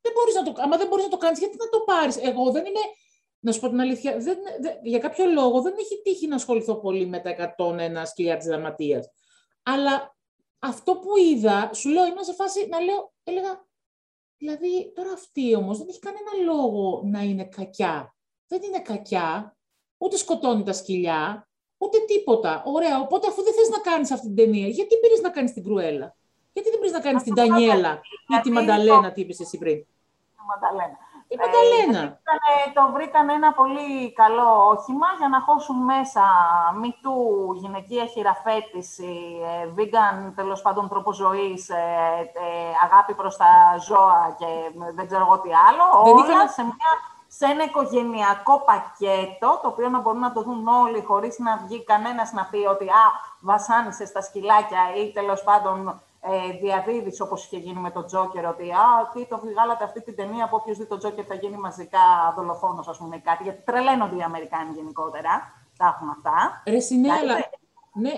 δεν 0.00 0.12
μπορείς 0.14 0.34
να 0.34 0.42
το, 0.42 0.54
άμα 0.56 0.76
δεν 0.76 0.86
μπορείς 0.88 1.04
να 1.04 1.10
το 1.10 1.16
κάνεις, 1.16 1.38
γιατί 1.38 1.56
να 1.56 1.68
το 1.68 1.80
πάρεις; 1.80 2.16
Εγώ 2.16 2.50
δεν 2.50 2.64
είμαι, 2.66 2.80
να 3.40 3.52
σου 3.52 3.60
πω 3.60 3.68
την 3.68 3.80
αλήθεια, 3.80 4.18
δεν, 4.18 4.38
δεν- 4.60 4.78
για 4.82 4.98
κάποιο 4.98 5.26
λόγο 5.26 5.62
δεν 5.62 5.74
έχει 5.78 6.02
τύχει 6.02 6.26
να 6.26 6.34
ασχοληθώ 6.34 6.76
πολύ 6.76 7.06
με 7.06 7.18
τα 7.20 7.54
101 7.58 8.02
σκυλιά 8.04 8.36
της 8.36 8.46
δραματείας. 8.46 9.10
Αλλά 9.62 10.16
αυτό 10.58 10.96
που 10.96 11.16
είδα, 11.16 11.70
σου 11.74 11.88
λέω, 11.88 12.04
ήμουν 12.06 12.24
σε 12.24 12.32
φάση 12.34 12.68
να 12.68 12.80
λέω, 12.80 13.12
έλεγα, 13.24 13.66
δηλαδή 14.36 14.92
τώρα 14.94 15.12
αυτή 15.12 15.54
όμως 15.54 15.78
δεν 15.78 15.86
έχει 15.88 15.98
κανένα 15.98 16.52
λόγο 16.52 17.02
να 17.04 17.20
είναι 17.20 17.44
κακιά. 17.44 18.14
Δεν 18.46 18.62
είναι 18.62 18.80
κακιά, 18.80 19.56
ούτε 19.98 20.16
σκοτώνει 20.16 20.62
τα 20.62 20.72
σκυλιά, 20.72 21.48
ούτε 21.78 21.98
τίποτα. 21.98 22.62
Ωραία, 22.66 23.00
οπότε 23.00 23.28
αφού 23.28 23.42
δεν 23.42 23.52
θες 23.52 23.68
να 23.68 23.78
κάνεις 23.78 24.12
αυτή 24.12 24.26
την 24.26 24.36
ταινία, 24.36 24.68
γιατί 24.68 24.96
πήρες 24.96 25.20
να 25.20 25.30
κάνεις 25.30 25.52
την 25.52 25.64
Κρουέλα; 25.64 26.14
Γιατί 26.52 26.70
δεν 26.70 26.78
πήρες 26.78 26.94
να 26.94 27.00
κάνεις 27.00 27.22
την 27.22 27.32
Αυτό 27.32 27.44
το 27.44 27.50
Τανιέλα 27.52 27.92
ή 27.92 28.24
γιατί 28.26 28.42
τη 28.42 28.48
είναι 28.48 28.60
Μανταλένα, 28.60 29.12
τι 29.12 29.20
είπες 29.20 29.40
εσύ 29.40 29.58
πριν; 29.58 29.86
Μανταλένα. 30.48 30.96
Η 31.30 31.36
Μανταλένα. 31.36 32.20
Ε, 32.66 32.70
το 32.72 32.90
βρήκαν 32.92 33.28
ένα 33.28 33.52
πολύ 33.52 34.12
καλό 34.12 34.68
όχημα 34.68 35.06
για 35.18 35.28
να 35.28 35.40
χώσουν 35.40 35.76
μέσα 35.76 36.22
μητού, 36.80 37.18
γυναικεία 37.54 38.06
χειραφέτηση, 38.06 39.16
ε, 39.42 39.68
vegan, 39.76 40.32
τέλος 40.34 40.62
πάντων 40.62 40.88
τρόπο 40.88 41.12
ζωής, 41.12 41.68
ε, 41.68 41.76
αγάπη 42.84 43.14
προς 43.14 43.36
τα 43.36 43.46
ζώα 43.88 44.36
και 44.38 44.46
δεν 44.94 45.06
ξέρω 45.06 45.22
εγώ 45.22 45.40
τι 45.40 45.50
άλλο. 45.68 46.10
όλα 46.10 46.48
σε, 46.48 46.62
μια, 46.62 46.92
σε 47.28 47.44
ένα 47.46 47.64
οικογενειακό 47.64 48.64
πακέτο, 48.64 49.58
το 49.62 49.68
οποίο 49.68 49.88
να 49.88 50.00
μπορούν 50.00 50.20
να 50.20 50.32
το 50.32 50.42
δουν 50.42 50.68
όλοι 50.68 51.02
χωρίς 51.02 51.38
να 51.38 51.56
βγει 51.56 51.84
κανένας 51.84 52.32
να 52.32 52.44
πει 52.44 52.56
ότι 52.56 52.84
«Α, 52.88 53.06
βασάνισε 53.40 54.06
στα 54.06 54.22
σκυλάκια» 54.22 54.80
ή 54.96 55.12
τέλος 55.12 55.42
πάντων 55.42 56.02
ε, 56.20 56.58
διαδίδεις 56.60 57.20
όπως 57.20 57.44
είχε 57.44 57.56
γίνει 57.56 57.80
με 57.80 57.90
τον 57.90 58.06
Τζόκερ, 58.06 58.46
ότι 58.46 58.70
Α, 58.70 59.10
τι 59.14 59.26
το 59.26 59.38
βγάλατε 59.38 59.84
αυτή 59.84 60.02
την 60.02 60.16
ταινία 60.16 60.44
από 60.44 60.56
όποιος 60.56 60.76
δει 60.78 60.86
τον 60.86 60.98
Τζόκερ 60.98 61.24
θα 61.28 61.34
γίνει 61.34 61.56
μαζικά 61.56 62.32
δολοφόνος, 62.36 62.88
ας 62.88 62.98
πούμε, 62.98 63.18
κάτι. 63.18 63.42
Γιατί 63.42 63.62
τρελαίνονται 63.64 64.16
οι 64.16 64.22
Αμερικάνοι 64.22 64.72
γενικότερα. 64.74 65.52
Τα 65.76 65.86
έχουμε 65.86 66.10
αυτά. 66.16 66.62
Ρε, 66.66 66.78
ναι, 67.00 67.12
αλλά, 67.12 67.34
ναι, 67.92 68.12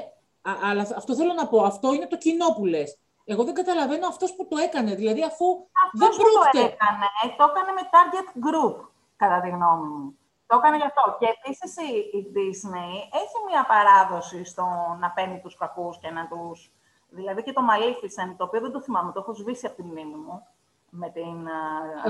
αλλά 0.71 0.83
αυτό 0.97 1.15
θέλω 1.15 1.33
να 1.33 1.47
πω. 1.47 1.63
Αυτό 1.63 1.93
είναι 1.93 2.07
το 2.07 2.17
κοινό 2.17 2.47
που 2.57 2.67
λες. 2.67 2.99
Εγώ 3.25 3.45
δεν 3.45 3.55
καταλαβαίνω 3.55 4.07
αυτός 4.07 4.35
που 4.35 4.49
το 4.49 4.57
έκανε. 4.57 4.95
Δηλαδή, 4.95 5.25
αφού 5.25 5.47
αυτός 5.87 6.17
δεν 6.17 6.27
πρόκειται. 6.27 6.59
Το 6.59 6.59
έκανε, 6.59 7.07
το 7.37 7.45
έκανε 7.51 7.73
με 7.79 7.85
target 7.95 8.29
group, 8.47 8.77
κατά 9.23 9.39
τη 9.41 9.49
γνώμη 9.49 9.89
μου. 9.95 10.09
Το 10.47 10.57
έκανε 10.57 10.77
γι' 10.77 10.91
αυτό. 10.91 11.05
Και 11.21 11.29
επίσης 11.37 11.73
η 12.19 12.21
Disney 12.37 12.93
έχει 13.23 13.39
μια 13.49 13.63
παράδοση 13.73 14.45
στο 14.45 14.65
να 15.03 15.09
παίρνει 15.11 15.39
τους 15.41 15.57
κακούς 15.57 15.99
και 15.99 16.11
να 16.11 16.23
του 16.29 16.43
Δηλαδή 17.11 17.43
και 17.43 17.53
το 17.53 17.63
Maleficent, 17.71 18.35
το 18.37 18.45
οποίο 18.45 18.61
δεν 18.61 18.73
το 18.73 18.81
θυμάμαι, 18.81 19.13
το 19.13 19.21
έχω 19.21 19.35
σβήσει 19.35 19.67
από 19.67 19.77
τη 19.77 19.83
μνήμη 19.83 20.15
μου. 20.25 20.47
Με 20.91 21.11
την, 21.11 21.37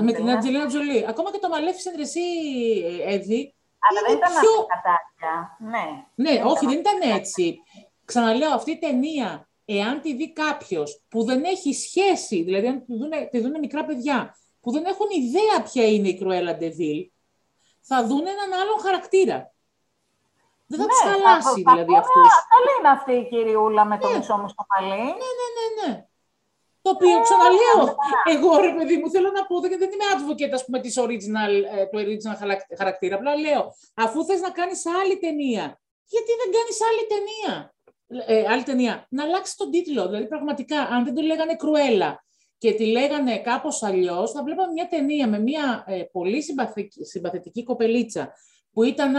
με 0.05 0.11
την 0.11 0.29
Αντζελίνα 0.29 0.65
Τζολί. 0.65 1.05
Ακόμα 1.07 1.31
και 1.31 1.39
το 1.39 1.47
Maleficent, 1.51 1.99
εσύ, 1.99 2.21
Εύη. 3.05 3.55
Αλλά 3.89 4.01
δεν 4.07 4.17
ήταν 4.17 4.31
πιο... 4.41 4.65
κατάρια. 4.73 5.57
Ναι, 5.59 5.85
ναι 6.15 6.43
όχι, 6.43 6.65
δεν 6.65 6.79
ήταν 6.79 7.15
έτσι. 7.17 7.59
Ξαναλέω, 8.05 8.53
αυτή 8.53 8.71
η 8.71 8.77
ταινία, 8.77 9.47
εάν 9.65 10.01
τη 10.01 10.15
δει 10.15 10.33
κάποιος 10.33 11.03
που 11.09 11.23
δεν 11.23 11.43
έχει 11.43 11.73
σχέση, 11.73 12.43
δηλαδή 12.43 12.67
αν 12.67 12.85
τη 12.85 12.97
δουν, 12.97 13.11
τη 13.31 13.39
δουν 13.39 13.59
μικρά 13.59 13.85
παιδιά, 13.85 14.35
που 14.61 14.71
δεν 14.71 14.85
έχουν 14.85 15.07
ιδέα 15.09 15.63
ποια 15.63 15.85
είναι 15.87 16.07
η 16.07 16.17
Κρουέλα 16.17 16.55
Ντεβίλ, 16.55 17.11
θα 17.81 18.05
δουν 18.05 18.25
έναν 18.27 18.59
άλλον 18.61 18.79
χαρακτήρα. 18.79 19.53
Δεν 20.67 20.79
θα 20.79 20.85
ναι, 20.85 20.91
τους 20.91 20.99
χαλάσει 20.99 21.61
δηλαδή 21.69 21.95
αυτούς. 22.03 22.31
Καλή 22.53 22.71
είναι 22.79 22.89
αυτή 22.97 23.13
η 23.13 23.27
κυριούλα 23.29 23.85
με 23.85 23.97
το 23.97 24.09
ναι. 24.09 24.17
μισό 24.17 24.37
μου 24.37 24.49
στο 24.49 24.63
μαλλί. 24.69 25.03
Ναι, 25.03 25.29
ναι, 25.39 25.47
ναι, 25.57 25.65
ναι. 25.81 26.05
Το 26.81 26.89
οποίο 26.89 27.17
ε, 27.17 27.21
ξαναλέω, 27.21 27.95
εγώ 28.35 28.61
ρε 28.65 28.73
παιδί 28.73 28.97
μου 28.97 29.09
θέλω 29.09 29.31
να 29.31 29.45
πω, 29.45 29.59
δεν, 29.59 29.69
δεν 29.79 29.89
είμαι 29.93 30.07
advocate 30.15 30.53
ας 30.53 30.65
πούμε 30.65 30.79
της 30.79 30.99
original, 30.99 31.53
ε, 31.77 31.85
του 31.85 31.97
original 32.03 32.35
χαρακτήρα, 32.77 33.15
απλά 33.15 33.35
λέω, 33.35 33.75
αφού 33.93 34.25
θες 34.25 34.41
να 34.41 34.49
κάνεις 34.49 34.85
άλλη 35.01 35.17
ταινία, 35.19 35.79
γιατί 36.05 36.31
δεν 36.41 36.49
κάνεις 36.57 36.77
άλλη 36.89 37.03
ταινία; 37.13 37.73
Ε, 38.25 38.51
άλλη 38.51 38.63
ταινία, 38.63 39.05
να 39.09 39.23
αλλάξεις 39.23 39.55
τον 39.55 39.71
τίτλο, 39.71 40.05
δηλαδή 40.07 40.27
πραγματικά, 40.27 40.81
αν 40.81 41.03
δεν 41.03 41.15
το 41.15 41.21
λέγανε 41.21 41.55
Κρουέλα 41.55 42.23
και 42.61 42.73
τη 42.73 42.85
λέγανε 42.85 43.39
κάπως 43.39 43.83
αλλιώς, 43.83 44.31
θα 44.31 44.43
βλέπαμε 44.43 44.71
μια 44.71 44.87
ταινία 44.87 45.27
με 45.27 45.39
μια 45.39 45.83
ε, 45.87 46.03
πολύ 46.11 46.43
συμπαθητική 46.99 47.63
κοπελίτσα, 47.63 48.33
που 48.71 48.83
ήταν 48.83 49.13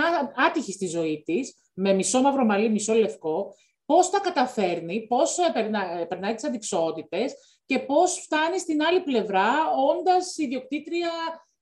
άτυχη 0.48 0.72
στη 0.72 0.86
ζωή 0.86 1.22
της, 1.24 1.54
με 1.74 1.92
μισό 1.92 2.20
μαύρο 2.20 2.44
μαλλί, 2.44 2.68
μισό 2.68 2.94
λευκό, 2.94 3.54
πώς 3.86 4.10
τα 4.10 4.20
καταφέρνει, 4.20 5.06
πώς 5.06 5.38
ε, 5.38 5.52
ε, 6.00 6.04
περνάει 6.04 6.34
τις 6.34 6.44
αντικσότητες 6.44 7.34
και 7.66 7.78
πώς 7.78 8.18
φτάνει 8.18 8.58
στην 8.58 8.82
άλλη 8.82 9.00
πλευρά, 9.00 9.50
όντας 9.90 10.36
ιδιοκτήτρια 10.36 11.10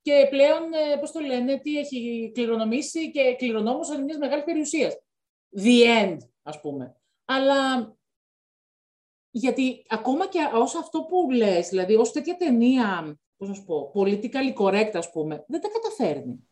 και 0.02 0.26
πλέον, 0.30 0.62
ε, 0.72 0.96
πώς 0.96 1.12
το 1.12 1.20
λένε, 1.20 1.58
τι 1.58 1.78
έχει 1.78 2.30
κληρονομήσει 2.34 3.10
και 3.10 3.34
κληρονόμος 3.38 3.88
μιας 3.88 4.18
μεγάλης 4.18 4.44
περιουσίας. 4.44 4.94
The 5.56 6.04
end, 6.04 6.16
ας 6.42 6.60
πούμε. 6.60 6.96
Αλλά 7.24 7.92
γιατί 9.30 9.84
ακόμα 9.88 10.26
και 10.26 10.38
ως 10.54 10.74
αυτό 10.74 11.02
που 11.02 11.30
λες, 11.30 11.68
δηλαδή 11.68 11.94
ως 11.94 12.12
τέτοια 12.12 12.36
ταινία, 12.36 13.18
πώς 13.36 13.48
να 13.48 13.54
σου 13.54 13.64
πω, 13.64 13.92
politically 13.94 14.54
correct, 14.58 14.90
ας 14.94 15.10
πούμε, 15.10 15.44
δεν 15.48 15.60
τα 15.60 15.68
καταφέρνει. 15.68 16.48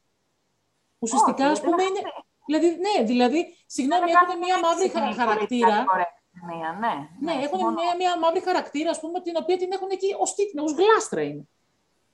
Ουσιαστικά, 0.99 1.47
ας 1.47 1.61
πούμε, 1.61 1.83
είναι. 1.83 2.01
Δηλαδή, 2.47 2.67
ναι, 2.67 3.05
δηλαδή, 3.05 3.57
συγγνώμη, 3.67 4.11
έχουν 4.11 4.39
μια 4.39 4.59
μαύρη 4.59 5.15
χαρακτήρα. 5.15 5.85
Ναι, 6.47 6.89
ναι, 6.89 7.33
ναι, 7.33 7.43
έχουν 7.45 7.59
μια, 7.59 7.97
μια 7.99 8.19
μαύρη 8.19 8.41
χαρακτήρα, 8.41 8.91
ας 8.91 9.01
πούμε, 9.01 9.21
την 9.21 9.35
οποία 9.41 9.57
την 9.57 9.73
έχουν 9.73 9.89
εκεί 9.91 10.15
ως 10.19 10.35
τίτλο, 10.35 10.63
ως 10.63 10.73
γλάστρα 10.73 11.23
είναι. 11.23 11.49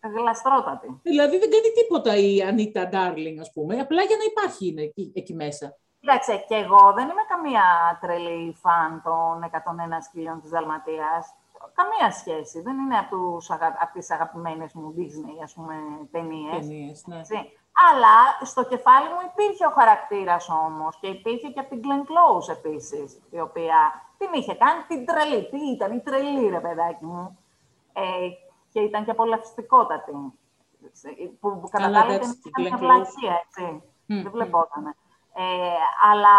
Γλαστρότατη. 0.00 1.00
Δηλαδή 1.02 1.38
δεν 1.38 1.50
κάνει 1.50 1.70
τίποτα 1.80 2.16
η 2.16 2.42
Ανίτα 2.42 2.88
Ντάρλινγκ, 2.88 3.38
ας 3.40 3.52
πούμε, 3.52 3.80
απλά 3.80 4.02
για 4.02 4.16
να 4.16 4.24
υπάρχει 4.24 4.66
είναι 4.66 4.82
εκεί, 4.82 5.12
εκεί 5.14 5.34
μέσα. 5.34 5.78
Κοίταξε, 6.04 6.36
και 6.48 6.54
εγώ 6.54 6.92
δεν 6.94 7.08
είμαι 7.08 7.24
καμία 7.28 7.64
τρελή 8.00 8.56
φαν 8.62 9.02
των 9.04 9.42
101 9.42 9.50
σκύλων 10.06 10.40
της 10.40 10.50
Δαλματίας. 10.50 11.34
Καμία 11.74 12.10
σχέση. 12.10 12.60
Δεν 12.60 12.78
είναι 12.78 12.98
από, 12.98 13.16
τους, 13.16 13.50
από 13.50 13.92
τις 13.92 14.10
αγαπημένες 14.10 14.72
μου 14.72 14.94
Disney, 14.96 15.36
ας 15.42 15.52
πούμε, 15.54 15.74
ταινίες. 16.10 16.66
Ταινίες, 16.66 17.06
ναι. 17.06 17.20
Αλλά 17.90 18.16
στο 18.42 18.64
κεφάλι 18.64 19.08
μου 19.08 19.22
υπήρχε 19.30 19.66
ο 19.66 19.70
χαρακτήρας 19.70 20.48
όμως 20.48 20.98
και 21.00 21.06
υπήρχε 21.06 21.48
και 21.48 21.60
από 21.60 21.70
την 21.70 21.80
Glenn 21.84 22.04
Close 22.10 22.48
επίσης, 22.48 23.22
η 23.30 23.40
οποία 23.40 23.76
την 24.18 24.28
είχε 24.32 24.54
κάνει 24.54 24.80
την 24.88 25.06
τρελή. 25.06 25.48
Τι 25.48 25.60
ήταν, 25.74 25.92
η 25.92 26.00
τρελή, 26.00 26.48
ρε 26.48 26.60
παιδάκι 26.60 27.04
μου. 27.04 27.38
Ε, 27.92 28.28
και 28.72 28.80
ήταν 28.80 29.04
και 29.04 29.10
απολαυστικότατη. 29.10 30.12
Που, 31.40 31.60
που 31.60 31.68
κατά 31.70 31.90
τα 31.90 32.00
άλλα 32.00 32.14
ήταν 32.14 32.38
μια 32.56 32.76
βλαχία, 32.76 33.42
έτσι. 33.44 33.82
Mm. 34.08 34.22
Δεν 34.22 34.30
βλεπότανε. 34.30 34.94
Ε, 35.36 35.42
αλλά, 36.10 36.36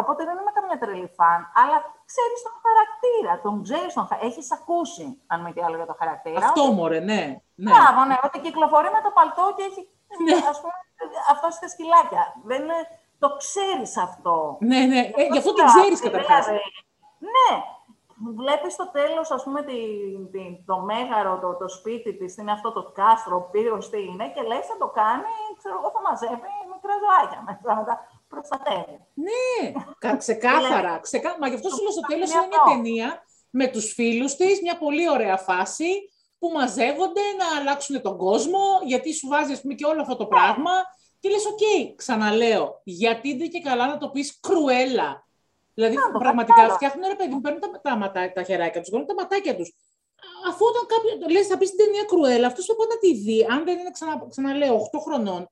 οπότε 0.00 0.24
δεν 0.24 0.36
είμαι 0.38 0.52
καμιά 0.54 0.78
τρελή 0.78 1.10
φαν, 1.16 1.40
αλλά 1.60 1.76
ξέρεις 2.10 2.40
τον 2.46 2.56
χαρακτήρα, 2.64 3.32
τον 3.44 3.54
ξέρεις 3.66 3.92
τον 3.94 4.06
χαρακτήρα. 4.08 4.30
Έχεις 4.30 4.52
ακούσει, 4.58 5.06
αν 5.26 5.38
μη 5.42 5.52
τι 5.52 5.60
άλλο, 5.64 5.76
για 5.80 5.90
το 5.92 5.96
χαρακτήρα. 5.98 6.46
Αυτό, 6.46 6.62
μωρέ, 6.76 7.00
ναι. 7.00 7.22
ναι. 7.54 7.70
Μπράβο, 7.70 8.00
ναι, 8.04 8.16
ότι 8.26 8.38
κυκλοφορεί 8.44 8.88
με 8.96 9.00
το 9.06 9.10
παλτό 9.18 9.44
και 9.56 9.64
έχει 9.68 9.82
ναι. 10.24 10.36
Ας 10.52 10.60
πούμε, 10.60 10.72
αυτό 11.30 11.50
στα 11.50 11.68
σκυλάκια. 11.68 12.34
Δεν 12.44 12.62
το 13.18 13.36
ξέρεις 13.36 13.96
αυτό. 13.96 14.56
Ναι, 14.60 14.80
ναι, 14.92 15.00
ε, 15.14 15.22
γι' 15.32 15.38
αυτό 15.38 15.52
το 15.52 15.64
ξέρεις 15.64 16.00
καταρχάς. 16.00 16.44
Δηλαδή, 16.44 16.62
ναι, 17.34 17.50
βλέπεις 18.42 18.72
στο 18.72 18.90
τέλος, 18.90 19.30
ας 19.30 19.42
πούμε, 19.44 19.62
τη, 19.62 19.78
τη, 20.32 20.42
το 20.66 20.76
μέγαρο, 20.78 21.38
το, 21.38 21.56
το 21.56 21.68
σπίτι 21.68 22.16
της, 22.16 22.36
είναι 22.36 22.52
αυτό 22.52 22.72
το 22.72 22.82
κάστρο, 22.94 23.36
ο 23.36 23.40
πύρος 23.40 23.90
τι 23.90 24.00
είναι, 24.04 24.28
και 24.34 24.42
λες 24.42 24.66
θα 24.66 24.76
το 24.78 24.88
κάνει, 25.00 25.34
ξέρω 25.58 25.76
εγώ, 25.78 25.90
θα 25.94 26.00
μαζεύει 26.06 26.50
μικρά 26.74 26.94
ζωάκια 27.02 27.40
μέσα, 27.46 27.74
μετά 27.80 27.94
προστατεύει. 28.28 29.06
Ναι, 29.14 29.72
ξεκάθαρα. 30.16 30.98
ξεκά... 30.98 31.36
Μα 31.40 31.48
γι' 31.48 31.54
αυτό 31.54 31.68
σου 31.68 31.82
λέω 31.82 31.90
στο 31.90 32.00
τέλος 32.00 32.30
είναι 32.30 32.46
μια 32.46 32.74
ταινία 32.74 33.22
με 33.50 33.66
τους 33.66 33.92
φίλους 33.92 34.36
της, 34.36 34.62
μια 34.62 34.78
πολύ 34.78 35.10
ωραία 35.10 35.36
φάση, 35.36 36.10
που 36.38 36.48
μαζεύονται 36.48 37.20
να 37.38 37.60
αλλάξουν 37.60 38.02
τον 38.02 38.16
κόσμο, 38.16 38.60
γιατί 38.84 39.12
σου 39.12 39.28
βάζει 39.28 39.52
ας 39.52 39.60
πούμε, 39.60 39.74
και 39.74 39.84
όλο 39.84 40.00
αυτό 40.00 40.16
το 40.16 40.26
πράγμα. 40.26 40.70
Και 41.20 41.28
λες, 41.28 41.46
OK, 41.46 41.58
okay, 41.58 41.92
ξαναλέω, 41.96 42.80
γιατί 42.84 43.36
ντε 43.36 43.50
και 43.50 43.60
καλά 43.60 43.86
να 43.86 43.98
το 43.98 44.08
πεις 44.08 44.38
Cruella. 44.40 45.26
Δηλαδή, 45.74 45.94
να, 45.94 46.18
πραγματικά 46.18 46.68
φτιάχνουν 46.68 47.08
ρε 47.08 47.14
παιδί 47.14 47.34
μου, 47.34 47.40
παίρνουν 47.40 47.60
τα, 47.60 47.80
τα, 47.82 48.10
τα, 48.12 48.32
τα 48.32 48.42
χεράκια 48.42 48.80
τους, 48.80 48.90
τα 49.06 49.14
ματάκια 49.14 49.56
τους. 49.56 49.74
Αφού 50.48 50.64
όταν 50.66 50.86
κάποιο 50.86 51.28
λες, 51.30 51.46
θα 51.46 51.58
πεις 51.58 51.70
την 51.70 51.78
ταινία 51.78 52.04
Cruella, 52.04 52.46
αυτός 52.46 52.64
θα 52.64 52.74
πάει 52.76 52.86
να 52.88 52.98
τη 52.98 53.14
δει, 53.14 53.46
αν 53.50 53.64
δεν 53.64 53.78
είναι, 53.78 53.90
ξανα, 53.90 54.26
ξαναλέω, 54.30 54.90
8 54.92 54.98
χρονών, 55.04 55.50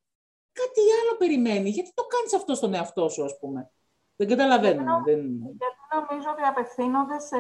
κάτι 0.61 0.81
άλλο 1.01 1.17
περιμένει. 1.19 1.69
Γιατί 1.71 1.91
το 1.95 2.05
κάνεις 2.13 2.35
αυτό 2.35 2.55
στον 2.55 2.75
εαυτό 2.75 3.09
σου, 3.09 3.25
ας 3.25 3.39
πούμε; 3.41 3.71
Δεν 4.17 4.29
καταλαβαίνω. 4.29 4.83
Γιατί, 4.83 5.11
δεν... 5.11 5.21
γιατί 5.63 5.81
νομίζω 5.97 6.29
ότι 6.35 6.43
απευθύνονται 6.43 7.19
σε... 7.19 7.39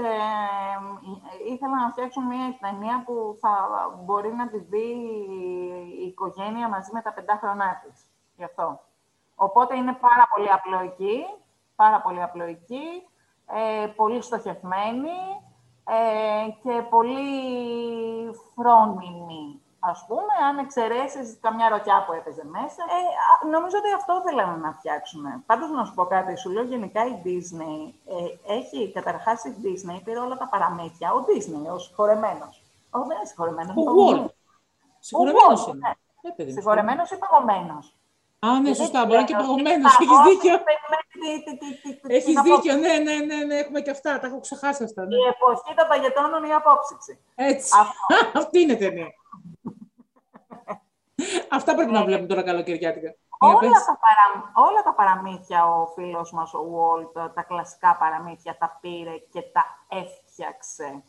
Ήθελα 1.53 1.77
να 1.83 1.91
φτιάξουν 1.91 2.25
μια 2.25 2.59
ταινία 2.61 3.03
που 3.07 3.37
θα 3.41 3.53
μπορεί 4.05 4.33
να 4.35 4.49
τη 4.49 4.59
δει 4.59 4.89
η 6.03 6.07
οικογένεια 6.07 6.69
μαζί 6.69 6.91
με 6.93 7.01
τα 7.03 7.13
πεντάχρονά 7.13 7.71
της. 7.83 7.97
Γι' 8.37 8.45
αυτό. 8.45 8.81
Οπότε 9.35 9.77
είναι 9.77 9.93
πάρα 9.93 10.27
πολύ 10.35 10.51
απλοϊκή, 10.51 11.25
πάρα 11.77 12.01
πολύ 12.01 12.23
απλοϊκή, 12.23 12.87
ε, 13.47 13.87
πολύ 13.87 14.23
στοχευμένη 14.23 15.19
ε, 15.85 16.51
και 16.63 16.83
πολύ 16.91 17.25
φρόνιμη 18.55 19.61
ας 19.93 20.05
πούμε, 20.09 20.33
αν 20.49 20.59
εξαιρέσεις 20.59 21.39
καμιά 21.41 21.69
ροκιά 21.69 22.05
που 22.05 22.13
έπαιζε 22.13 22.45
μέσα. 22.45 22.83
Ε, 22.97 23.01
νομίζω 23.55 23.77
ότι 23.79 23.91
αυτό 23.93 24.23
θέλαμε 24.27 24.57
να 24.57 24.73
φτιάξουμε. 24.73 25.43
Πάντως, 25.47 25.71
να 25.71 25.85
σου 25.85 25.95
πω 25.95 26.05
κάτι, 26.05 26.37
σου 26.39 26.51
λέω 26.51 26.63
γενικά 26.63 27.01
η 27.07 27.15
Disney 27.25 27.79
ε, 28.15 28.55
έχει, 28.57 28.93
καταρχάς 28.93 29.45
η 29.45 29.55
Disney 29.63 30.01
πήρε 30.05 30.19
όλα 30.19 30.37
τα 30.37 30.49
παραμύθια, 30.49 31.13
ο 31.13 31.19
Disney, 31.29 31.75
ο 31.75 31.79
συγχωρεμένος. 31.79 32.63
Ο 32.91 32.99
δεν 32.99 33.17
είναι 33.17 33.27
συγχωρεμένος. 33.27 33.75
Ο 33.77 33.83
Walt. 33.99 34.29
Συγχωρεμένος 34.99 35.67
είναι. 35.67 35.97
Ναι. 36.37 36.53
Συγχωρεμένος 36.53 37.11
ή 37.11 37.17
παγωμένος. 37.19 37.97
Α, 38.39 38.61
ναι, 38.61 38.75
σωστά, 38.75 39.07
μπορεί 39.07 39.25
και 39.25 39.35
παγωμένος, 39.35 39.99
έχεις 40.01 40.19
δίκιο. 40.29 40.55
Έχεις 42.17 42.41
δίκιο, 42.41 42.75
ναι, 42.75 42.95
ναι, 43.07 43.15
ναι, 43.29 43.45
ναι, 43.45 43.55
έχουμε 43.55 43.81
και 43.81 43.91
αυτά, 43.91 44.19
τα 44.19 44.27
έχω 44.27 44.41
ξεχάσει 44.41 44.85
αυτά. 44.85 45.03
Ναι. 45.05 45.17
Η 45.17 45.27
εποχή 45.29 45.75
των 45.77 45.89
παγετώνων 45.89 46.45
ή 46.45 46.53
απόψυξη. 46.53 47.19
Έτσι, 47.35 47.71
αυτή 48.41 48.61
είναι 48.61 48.75
ταινία. 48.75 49.15
Αυτά 51.51 51.75
πρέπει 51.75 51.93
να 51.93 52.05
βλέπουμε 52.05 52.27
τώρα 52.27 52.43
καλοκαιριάτικα. 52.43 53.15
Όλα 53.39 53.59
τα, 53.59 53.99
παρα... 54.05 54.53
όλα 54.69 54.83
τα 54.83 54.95
παραμύθια 54.95 55.67
ο 55.67 55.87
φίλος 55.87 56.33
μας, 56.33 56.55
ο 56.55 56.61
Walt, 56.75 57.31
τα 57.35 57.43
κλασικά 57.43 57.97
παραμύθια, 57.97 58.57
τα 58.59 58.79
πήρε 58.81 59.17
και 59.33 59.43
τα 59.43 59.65
έφτιαξε. 59.89 61.03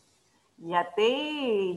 Γιατί 0.54 1.10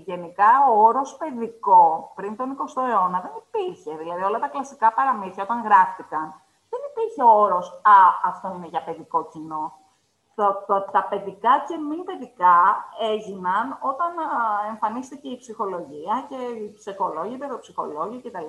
γενικά 0.05 0.49
ο 0.69 0.81
όρος 0.81 1.17
παιδικό 1.17 2.11
πριν 2.15 2.35
τον 2.35 2.57
20ο 2.57 2.81
αιώνα 2.89 3.19
δεν 3.19 3.31
υπήρχε. 3.43 3.95
Δηλαδή 3.95 4.23
όλα 4.23 4.39
τα 4.39 4.47
κλασικά 4.47 4.93
παραμύθια 4.93 5.43
όταν 5.43 5.63
γράφτηκαν, 5.63 6.41
δεν 6.69 6.79
υπήρχε 6.89 7.23
ο 7.23 7.41
όρος 7.41 7.81
«Α, 7.83 8.29
αυτό 8.29 8.53
είναι 8.55 8.67
για 8.67 8.83
παιδικό 8.83 9.27
κοινό». 9.27 9.80
Το, 10.35 10.63
το, 10.67 10.85
τα 10.91 11.03
παιδικά 11.09 11.63
και 11.67 11.77
μη 11.77 11.95
παιδικά 11.95 12.85
έγιναν 13.11 13.77
όταν 13.81 14.11
εμφανίστηκε 14.69 15.29
η 15.29 15.37
ψυχολογία 15.37 16.25
και 16.29 16.35
οι 16.35 16.73
ψυχολόγοι, 16.73 17.33
οι 17.33 17.37
παιδοψυχολόγοι 17.37 18.21
κτλ 18.21 18.47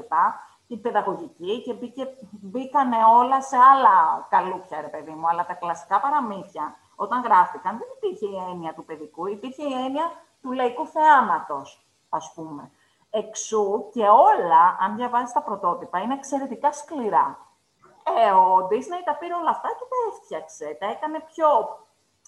η 0.72 0.76
παιδαγωγική 0.76 1.62
και 1.62 1.72
μπήκε, 1.72 2.06
μπήκανε 2.30 2.96
όλα 3.18 3.42
σε 3.42 3.56
άλλα 3.56 4.26
καλούπια, 4.30 4.80
ρε 4.80 4.86
παιδί 4.86 5.10
μου. 5.10 5.28
Αλλά 5.28 5.46
τα 5.46 5.54
κλασικά 5.54 6.00
παραμύθια, 6.00 6.76
όταν 6.96 7.22
γράφτηκαν, 7.22 7.78
δεν 7.78 7.88
υπήρχε 7.96 8.26
η 8.26 8.50
έννοια 8.50 8.74
του 8.74 8.84
παιδικού, 8.84 9.26
υπήρχε 9.26 9.62
η 9.62 9.72
έννοια 9.72 10.10
του 10.42 10.52
λαϊκού 10.52 10.86
θεάματος, 10.86 11.86
ας 12.08 12.32
πούμε. 12.34 12.70
Εξού 13.10 13.88
και 13.92 14.02
όλα, 14.08 14.76
αν 14.80 14.96
διαβάζεις 14.96 15.32
τα 15.32 15.42
πρωτότυπα, 15.42 15.98
είναι 15.98 16.14
εξαιρετικά 16.14 16.72
σκληρά. 16.72 17.38
Ε, 18.24 18.30
ο 18.30 18.66
Disney 18.70 19.00
τα 19.04 19.14
πήρε 19.18 19.34
όλα 19.34 19.50
αυτά 19.56 19.68
και 19.78 19.86
τα 19.92 19.98
έφτιαξε. 20.08 20.76
Τα 20.80 20.86
έκανε 20.94 21.18
πιο 21.32 21.48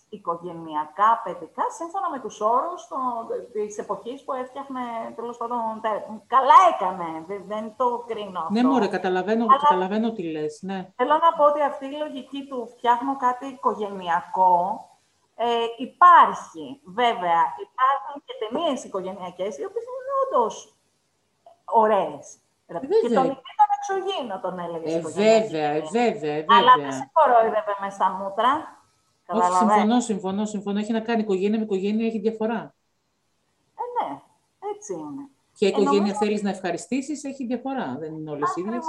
οικογενειακά, 0.08 1.10
παιδικά, 1.24 1.64
σύμφωνα 1.78 2.10
με 2.10 2.18
τους 2.20 2.40
όρους 2.40 2.86
το, 2.90 2.96
της 3.52 3.78
εποχής 3.78 4.24
που 4.24 4.32
έφτιαχνε, 4.32 4.80
τέλος 5.16 5.36
πάντων, 5.36 5.80
καλά 6.26 6.58
έκανε, 6.72 7.24
δεν, 7.26 7.42
δεν 7.46 7.74
το 7.76 8.04
κρίνω 8.06 8.40
αυτό. 8.40 8.52
Ναι, 8.52 8.62
μωρέ, 8.64 8.86
καταλαβαίνω, 8.86 9.44
Αλλά, 9.44 9.58
καταλαβαίνω 9.62 10.12
τι 10.12 10.22
λες, 10.22 10.62
ναι. 10.62 10.92
Θέλω 10.96 11.16
να 11.26 11.30
πω 11.36 11.44
ότι 11.44 11.60
αυτή 11.62 11.86
η 11.86 11.98
λογική 12.04 12.46
του 12.48 12.68
φτιάχνω 12.72 13.16
κάτι 13.16 13.46
οικογενειακό, 13.46 14.56
ε, 15.36 15.46
υπάρχει, 15.76 16.80
βέβαια, 16.84 17.40
υπάρχουν 17.66 18.14
και 18.24 18.34
ταινίες 18.42 18.84
οικογενειακές, 18.84 19.58
οι 19.58 19.64
οποίες 19.64 19.84
είναι 19.84 20.14
όντως 20.24 20.74
ωραίες. 21.64 22.38
Και 22.66 22.72
τον 22.72 23.26
Νικήτα 23.26 23.53
Εξωγήινο 23.88 24.40
τον 24.40 24.58
έλεγες. 24.58 24.94
Ε, 24.94 25.00
βέβαια, 25.00 25.68
ε, 25.68 25.80
βέβαια, 25.80 26.12
βέβαια. 26.20 26.46
Αλλά 26.58 26.72
δεν 26.80 26.92
σε 26.92 27.10
κορόιδευε 27.12 27.74
με 27.80 27.90
στα 27.90 28.10
μούτρα. 28.10 28.82
Όχι, 29.26 29.52
συμφωνώ, 29.52 30.00
συμφωνώ, 30.00 30.44
συμφωνώ. 30.44 30.78
Έχει 30.78 30.92
να 30.92 31.00
κάνει 31.00 31.20
οικογένεια 31.20 31.58
με 31.58 31.64
οικογένεια, 31.64 32.06
έχει 32.06 32.18
διαφορά. 32.18 32.74
Ε, 33.80 33.84
ναι, 33.96 34.20
έτσι 34.74 34.92
είναι. 34.92 35.28
Ποια 35.58 35.68
οικογένεια 35.68 36.00
νομίζω... 36.00 36.14
θέλεις 36.14 36.42
να 36.42 36.50
ευχαριστήσεις, 36.50 37.24
έχει 37.24 37.46
διαφορά. 37.46 37.96
Δεν 37.98 38.14
είναι 38.14 38.30
όλες 38.30 38.56
ίδιες. 38.56 38.84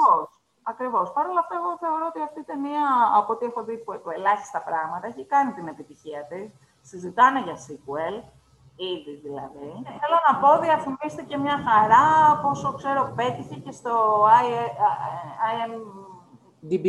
Ακριβώς. 0.64 1.14
Παρ' 1.14 1.28
όλα 1.28 1.40
αυτά, 1.40 1.56
εγώ 1.56 1.78
θεωρώ 1.78 2.06
ότι 2.08 2.22
αυτή 2.22 2.40
η 2.40 2.44
ταινία, 2.44 2.84
από 3.16 3.34
ό,τι 3.34 3.46
έχω 3.46 3.64
δει 3.64 3.78
που 3.78 4.10
ελάχιστα 4.10 4.62
πράγματα, 4.62 5.08
έχει 5.08 5.26
κάνει 5.26 5.52
την 5.54 5.68
επιτυχία 5.68 6.26
της. 6.30 6.52
Συζητάνε 6.82 7.40
για 7.42 7.56
sequel, 7.66 8.24
ήδη 8.76 9.14
δηλαδή. 9.24 9.70
Θέλω 10.02 10.18
να 10.28 10.40
πω, 10.40 10.62
διαφημίστηκε 10.62 11.38
μια 11.38 11.58
χαρά, 11.68 12.32
από 12.32 12.50
όσο 12.50 12.74
ξέρω, 12.74 13.14
πέτυχε 13.16 13.56
και 13.56 13.72
στο 13.72 14.26
IM 15.52 15.74
DB. 16.70 16.86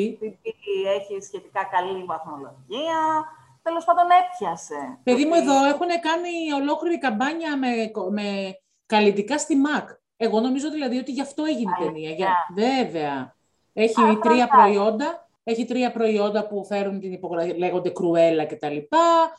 έχει 0.97 1.21
σχετικά 1.21 1.65
καλή 1.65 2.05
βαθμολογία. 2.05 3.25
Τέλος 3.63 3.85
πάντων, 3.85 4.05
έπιασε. 4.21 4.99
Παιδί 5.03 5.25
μου, 5.25 5.35
εδώ 5.35 5.65
έχουν 5.65 5.89
κάνει 5.89 6.53
ολόκληρη 6.63 6.99
καμπάνια 6.99 7.57
με, 7.57 7.91
με 8.11 8.59
καλλιτικά 8.87 9.39
στη 9.39 9.57
ΜΑΚ. 9.57 9.89
Εγώ 10.17 10.41
νομίζω 10.41 10.71
δηλαδή 10.71 10.99
ότι 10.99 11.13
γι' 11.13 11.21
αυτό 11.21 11.45
έγινε 11.45 11.73
η 11.81 11.85
ταινία. 11.85 12.11
Για... 12.11 12.35
Βέβαια. 12.55 13.35
Έχει 13.73 14.19
τρία 14.23 14.49
προϊόντα. 14.49 15.26
Έχει 15.49 15.65
τρία 15.65 15.93
προϊόντα 15.93 16.47
που 16.47 16.65
φέρουν 16.65 17.01
την 17.01 17.13
υπογραφή, 17.13 17.53
λέγονται 17.59 17.91
κρουέλα 17.91 18.45
κτλ. 18.47 18.77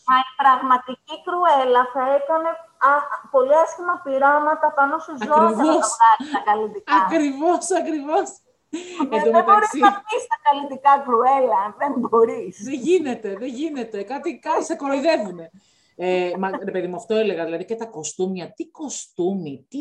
Μα 0.09 0.15
η 0.27 0.33
πραγματική 0.41 1.15
κρουέλα 1.25 1.81
θα 1.93 2.03
έκανε 2.17 2.49
α, 2.89 2.91
πολύ 3.31 3.55
άσχημα 3.63 4.01
πειράματα 4.03 4.67
πάνω 4.77 4.97
σε 5.05 5.11
ζώα 5.25 5.47
Ακριβώς. 5.47 5.87
τα 6.33 6.39
καλλιτικά. 6.49 6.93
Ακριβώς, 7.03 7.71
ακριβώς. 7.81 8.27
Ε, 9.13 9.17
δεν 9.31 9.43
μπορείς 9.45 9.73
να 9.85 9.91
πεις 10.07 10.23
τα 10.31 10.37
καλλιτικά 10.47 10.93
κρουέλα, 11.05 11.61
δεν 11.77 11.91
μπορείς. 11.97 12.63
Δεν 12.63 12.73
γίνεται, 12.73 13.29
δεν 13.41 13.51
γίνεται. 13.59 14.03
Κάτι, 14.03 14.39
κάτι 14.39 14.63
σε 14.63 14.75
κοροϊδεύουνε. 14.75 15.51
Ε, 15.99 16.31
μα, 16.38 16.49
ρε 16.63 16.71
παιδί 16.71 16.88
μου, 16.88 16.95
αυτό 16.95 17.15
έλεγα, 17.15 17.43
δηλαδή 17.43 17.65
και 17.65 17.75
τα 17.75 17.86
κοστούμια. 17.86 18.53
Τι 18.55 18.69
κοστούμι, 18.69 19.65
τι 19.69 19.79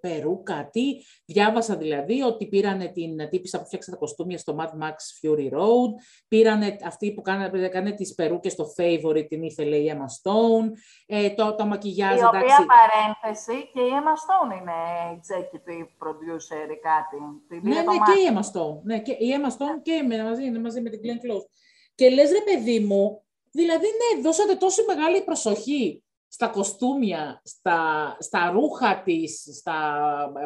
περούκα, 0.00 0.68
τι... 0.72 0.82
Διάβασα 1.24 1.76
δηλαδή 1.76 2.22
ότι 2.22 2.46
πήρανε 2.46 2.88
την 2.88 3.28
τύπησα 3.28 3.58
που 3.58 3.64
φτιάξε 3.64 3.90
τα 3.90 3.96
κοστούμια 3.96 4.38
στο 4.38 4.56
Mad 4.58 4.84
Max 4.84 4.94
Fury 5.20 5.52
Road, 5.52 5.90
πήρανε 6.28 6.76
αυτή 6.84 7.12
που 7.12 7.22
κάνανε, 7.22 7.64
έκανε 7.64 7.92
τις 7.92 8.14
περούκες 8.14 8.52
στο 8.52 8.66
Favorite, 8.76 9.26
την 9.28 9.42
ήθελε 9.42 9.76
η 9.76 9.92
Emma 9.94 10.30
Stone, 10.30 10.70
ε, 11.06 11.30
το, 11.30 11.54
το 11.54 11.66
μακιγιάζ, 11.66 12.20
Η 12.20 12.24
οποία 12.24 12.38
εντάξει... 12.38 12.66
παρένθεση 12.66 13.70
και 13.72 13.80
η 13.80 13.90
Emma 14.00 14.14
Stone 14.24 14.60
είναι 14.60 14.78
executive 15.16 15.88
producer 16.02 16.70
ή 16.70 16.78
κάτι. 16.82 17.16
Ναι, 17.62 17.74
ναι, 17.74 17.82
και 17.82 18.20
η 18.20 18.24
Emma 18.32 18.42
Stone. 18.50 18.80
Ναι, 18.82 19.00
και 19.00 19.12
η 19.12 19.34
Emma 19.36 19.50
Stone 19.50 19.82
και 19.82 20.22
μαζί, 20.24 20.50
μαζί 20.50 20.80
με 20.80 20.90
την 20.90 21.00
Glenn 21.02 21.26
Close. 21.26 21.46
Και 21.94 22.10
λες 22.10 22.30
ρε 22.30 22.40
παιδί 22.40 22.80
μου, 22.80 23.22
Δηλαδή, 23.60 23.86
ναι, 24.00 24.22
δώσατε 24.22 24.54
τόση 24.54 24.84
μεγάλη 24.86 25.22
προσοχή 25.22 26.04
στα 26.28 26.48
κοστούμια, 26.48 27.40
στα, 27.44 27.78
στα 28.20 28.50
ρούχα 28.50 29.02
της, 29.02 29.58
στα 29.58 29.78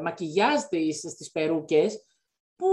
μακιγιάζ 0.02 0.60
της, 0.62 0.98
στις 0.98 1.30
περούκες, 1.30 2.04
που 2.56 2.66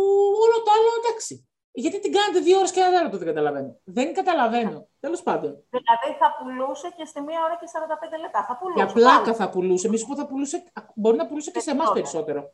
όλο 0.44 0.64
το 0.64 0.72
άλλο 0.78 0.90
εντάξει. 1.00 1.50
Γιατί 1.72 2.00
την 2.00 2.12
κάνετε 2.12 2.40
δύο 2.40 2.58
ώρες 2.58 2.72
και 2.72 2.80
ένα 2.80 2.90
τέταρτο, 2.90 3.18
δεν 3.18 3.28
καταλαβαίνω. 3.28 3.80
Δεν 3.84 4.14
καταλαβαίνω. 4.14 4.88
Τέλος 5.00 5.22
πάντων. 5.24 5.52
Δηλαδή 5.70 6.10
θα 6.22 6.28
πουλούσε 6.38 6.88
και 6.98 7.06
στη 7.06 7.22
μία 7.22 7.40
ώρα 7.46 7.56
και 7.60 7.68
45 8.16 8.20
λεπτά. 8.22 8.46
Θα 8.48 8.58
πουλούσε. 8.58 8.84
Για 8.84 8.94
πλάκα 8.94 9.34
θα 9.34 9.50
πουλούσε. 9.50 9.90
Μη 9.90 9.98
σου 9.98 10.08
πω 10.08 10.16
θα 10.16 10.28
πουλούσε. 10.28 10.64
Μπορεί 10.96 11.18
να 11.18 11.28
πουλούσε 11.28 11.52
και 11.52 11.60
σε 11.60 11.72
εμάς 11.72 11.92
περισσότερο. 11.92 12.52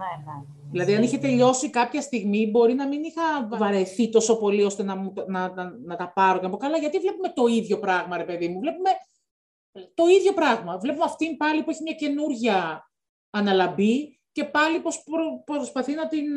Ναι, 0.00 0.32
ναι. 0.32 0.38
Δηλαδή, 0.70 0.94
αν 0.94 1.02
είχε 1.02 1.18
τελειώσει 1.18 1.70
κάποια 1.70 2.00
στιγμή, 2.00 2.50
μπορεί 2.50 2.74
να 2.74 2.86
μην 2.86 3.02
είχα 3.02 3.48
βαρεθεί 3.50 4.10
τόσο 4.10 4.38
πολύ 4.38 4.62
ώστε 4.62 4.82
να, 4.82 4.94
να, 5.26 5.48
να, 5.48 5.72
να 5.84 5.96
τα 5.96 6.12
πάρω 6.12 6.38
και 6.38 6.44
να 6.44 6.50
πω 6.50 6.56
καλά, 6.56 6.76
γιατί 6.76 6.98
βλέπουμε 6.98 7.28
το 7.28 7.46
ίδιο 7.46 7.78
πράγμα, 7.78 8.16
ρε 8.16 8.24
παιδί 8.24 8.48
μου. 8.48 8.58
Βλέπουμε 8.58 8.90
το 9.94 10.06
ίδιο 10.06 10.32
πράγμα. 10.32 10.78
Βλέπουμε 10.78 11.04
αυτήν 11.04 11.36
πάλι 11.36 11.62
που 11.62 11.70
έχει 11.70 11.82
μια 11.82 11.94
καινούργια 11.94 12.90
αναλαμπή 13.30 14.20
και 14.32 14.44
πάλι 14.44 14.80
πώς 14.80 15.04
προσπαθεί 15.44 15.94
να 15.94 16.08
την... 16.08 16.34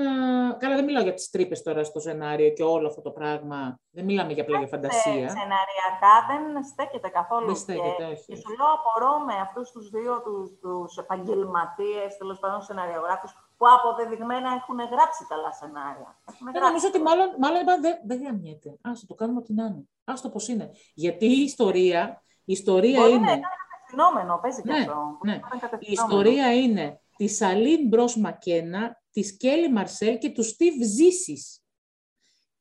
Καλά, 0.58 0.76
δεν 0.76 0.84
μιλάω 0.84 1.04
για 1.04 1.13
τις 1.13 1.30
τρύπες 1.30 1.62
τώρα 1.63 1.84
στο 1.84 1.99
σενάριο 1.99 2.49
και 2.49 2.63
όλο 2.63 2.88
αυτό 2.88 3.02
το 3.02 3.12
πράγμα. 3.12 3.80
Δεν 3.89 4.06
μιλάμε 4.06 4.34
για 4.34 4.43
απλά 4.43 4.58
για 4.58 4.67
φαντασία. 4.67 5.30
Σεναριακά 5.30 6.15
δεν 6.30 6.63
στέκεται 6.63 7.10
καθόλου. 7.10 7.45
Δεν 7.45 7.56
στέκεται, 7.56 8.04
όχι. 8.04 8.26
Και 8.26 8.36
σου 8.36 8.49
λέω, 8.58 8.67
απορώ 8.80 9.19
με 9.26 9.34
αυτούς 9.34 9.71
τους 9.71 9.89
δύο 9.89 10.21
τους, 10.21 10.60
τους 10.62 10.97
επαγγελματίες, 10.97 12.17
τέλος 12.17 12.39
πάντων 12.39 12.62
σεναριογράφους, 12.62 13.32
που 13.57 13.65
αποδεδειγμένα 13.77 14.53
έχουν 14.53 14.77
γράψει 14.77 15.25
καλά 15.27 15.51
σενάρια. 15.51 16.19
Δεν 16.51 16.61
νομίζω 16.61 16.87
ότι 16.87 17.01
μάλλον, 17.01 17.27
μάλλον 17.39 17.63
δεν, 17.81 17.99
δεν 18.05 18.23
γαμιέται. 18.23 18.77
Ας 18.81 19.05
το 19.07 19.13
κάνουμε 19.13 19.39
ό,τι 19.39 19.53
να 19.53 19.65
είναι. 19.65 19.83
Ας 20.03 20.21
το 20.21 20.29
πώς 20.29 20.47
είναι. 20.47 20.71
Γιατί 20.93 21.25
η 21.25 21.41
ιστορία, 21.41 22.23
η 22.45 22.53
ιστορία 22.53 22.99
Μπορεί 22.99 23.13
είναι... 23.13 23.25
Να 23.25 23.31
είναι 23.31 23.41
κατευθυνόμενο, 23.71 24.39
παίζει 24.41 24.61
ναι, 24.63 24.73
και 24.73 24.79
αυτό. 24.79 25.17
Ναι. 25.23 25.39
Η 25.79 25.91
ιστορία 25.91 26.53
είναι 26.53 27.01
τη 27.15 27.27
Σαλίν 27.27 27.87
Μπρος 27.87 28.17
Μακένα, 28.17 29.01
της 29.11 29.37
Κέλλη 29.37 29.71
Μαρσέλ 29.71 30.17
και 30.17 30.29
του 30.29 30.43
Στίβ 30.43 30.83
Ζήσης. 30.83 31.63